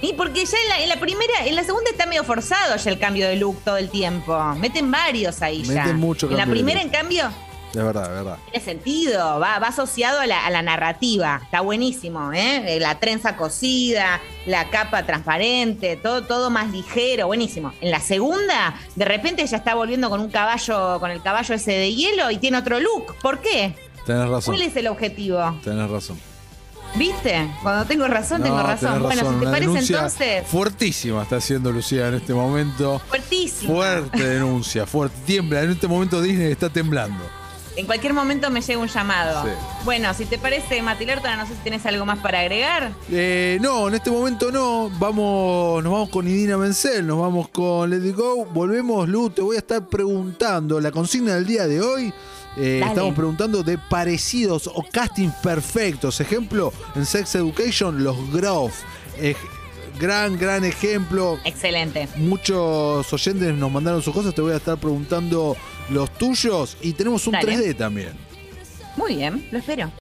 Y 0.00 0.14
porque 0.14 0.44
ya 0.44 0.56
en 0.60 0.68
la, 0.68 0.80
en 0.82 0.88
la 0.88 0.98
primera, 0.98 1.46
en 1.46 1.54
la 1.54 1.62
segunda 1.62 1.88
está 1.90 2.06
medio 2.06 2.24
forzado 2.24 2.74
ya 2.76 2.90
el 2.90 2.98
cambio 2.98 3.28
de 3.28 3.36
look 3.36 3.62
todo 3.64 3.76
el 3.76 3.88
tiempo. 3.90 4.36
Meten 4.56 4.90
varios 4.90 5.40
ahí 5.42 5.62
ya. 5.62 5.84
Meten 5.84 5.96
mucho 5.98 6.28
En 6.28 6.36
la 6.36 6.46
primera, 6.46 6.80
en 6.82 6.88
cambio, 6.88 7.30
De 7.72 7.82
verdad, 7.82 8.08
de 8.08 8.14
verdad. 8.14 8.36
tiene 8.50 8.64
sentido, 8.64 9.40
va, 9.40 9.58
va 9.58 9.68
asociado 9.68 10.20
a 10.20 10.26
la, 10.26 10.44
a 10.46 10.50
la 10.50 10.60
narrativa, 10.62 11.40
está 11.42 11.60
buenísimo, 11.62 12.32
¿eh? 12.32 12.76
Eh, 12.76 12.80
La 12.80 12.98
trenza 13.00 13.36
cosida, 13.36 14.20
la 14.46 14.68
capa 14.70 15.04
transparente, 15.06 15.96
todo, 15.96 16.22
todo 16.24 16.50
más 16.50 16.70
ligero, 16.70 17.26
buenísimo. 17.28 17.72
En 17.80 17.90
la 17.90 18.00
segunda, 18.00 18.74
de 18.94 19.04
repente 19.04 19.46
ya 19.46 19.56
está 19.56 19.74
volviendo 19.74 20.10
con 20.10 20.20
un 20.20 20.30
caballo, 20.30 21.00
con 21.00 21.10
el 21.10 21.22
caballo 21.22 21.54
ese 21.54 21.72
de 21.72 21.94
hielo 21.94 22.30
y 22.30 22.36
tiene 22.38 22.58
otro 22.58 22.78
look. 22.78 23.14
¿Por 23.22 23.40
qué? 23.40 23.74
Tenés 24.06 24.28
razón. 24.28 24.54
¿Cuál 24.54 24.66
es 24.68 24.76
el 24.76 24.88
objetivo? 24.88 25.58
Tenés 25.64 25.88
razón. 25.90 26.18
¿Viste? 26.96 27.48
Cuando 27.62 27.86
tengo 27.86 28.06
razón, 28.06 28.42
tengo 28.42 28.62
razón. 28.62 29.00
tenés 29.00 29.02
Bueno, 29.02 29.22
si 29.22 29.28
te 29.28 29.34
Una 29.46 29.50
parece 29.50 29.78
entonces, 29.78 30.46
Fuertísima 30.46 31.22
está 31.22 31.36
haciendo 31.36 31.72
Lucía 31.72 32.08
en 32.08 32.14
este 32.14 32.34
momento. 32.34 33.00
fuertísimo. 33.08 33.72
Fuerte 33.76 34.28
denuncia, 34.28 34.84
fuerte. 34.86 35.16
Tiembla. 35.24 35.62
En 35.62 35.70
este 35.70 35.88
momento 35.88 36.20
Disney 36.20 36.52
está 36.52 36.68
temblando. 36.68 37.24
En 37.74 37.86
cualquier 37.86 38.12
momento 38.12 38.50
me 38.50 38.60
llega 38.60 38.78
un 38.80 38.88
llamado. 38.88 39.44
Sí. 39.44 39.50
Bueno, 39.84 40.12
si 40.12 40.26
te 40.26 40.36
parece, 40.38 40.82
Matilerta, 40.82 41.36
no 41.36 41.46
sé 41.46 41.54
si 41.54 41.60
tienes 41.60 41.84
algo 41.86 42.04
más 42.04 42.18
para 42.18 42.40
agregar. 42.40 42.92
Eh, 43.10 43.58
no, 43.62 43.88
en 43.88 43.94
este 43.94 44.10
momento 44.10 44.52
no. 44.52 44.90
Vamos, 44.98 45.82
nos 45.82 45.92
vamos 45.92 46.08
con 46.10 46.28
Idina 46.28 46.58
Menzel, 46.58 47.06
nos 47.06 47.18
vamos 47.18 47.48
con 47.48 47.88
Let 47.88 48.06
It 48.06 48.14
Go. 48.14 48.44
Volvemos, 48.46 49.08
Lu, 49.08 49.30
te 49.30 49.40
voy 49.40 49.56
a 49.56 49.60
estar 49.60 49.86
preguntando. 49.88 50.80
La 50.80 50.90
consigna 50.90 51.34
del 51.34 51.46
día 51.46 51.66
de 51.66 51.80
hoy. 51.80 52.12
eh, 52.58 52.82
estamos 52.86 53.14
preguntando 53.14 53.62
de 53.62 53.78
parecidos 53.78 54.66
o 54.66 54.84
castings 54.92 55.34
perfectos. 55.36 56.20
Ejemplo, 56.20 56.72
en 56.94 57.06
Sex 57.06 57.34
Education, 57.36 58.04
los 58.04 58.16
Groff. 58.32 58.82
Eh, 59.16 59.34
gran, 59.98 60.38
gran 60.38 60.64
ejemplo. 60.64 61.38
Excelente. 61.44 62.08
Muchos 62.16 63.12
oyentes 63.12 63.54
nos 63.54 63.70
mandaron 63.70 64.02
sus 64.02 64.14
cosas, 64.14 64.34
te 64.34 64.40
voy 64.40 64.52
a 64.52 64.56
estar 64.56 64.78
preguntando 64.78 65.56
los 65.90 66.10
tuyos 66.14 66.76
y 66.80 66.92
tenemos 66.92 67.26
un 67.26 67.32
Dale. 67.32 67.56
3D 67.56 67.76
también. 67.76 68.12
Muy 68.96 69.16
bien, 69.16 69.46
lo 69.50 69.58
espero. 69.58 69.92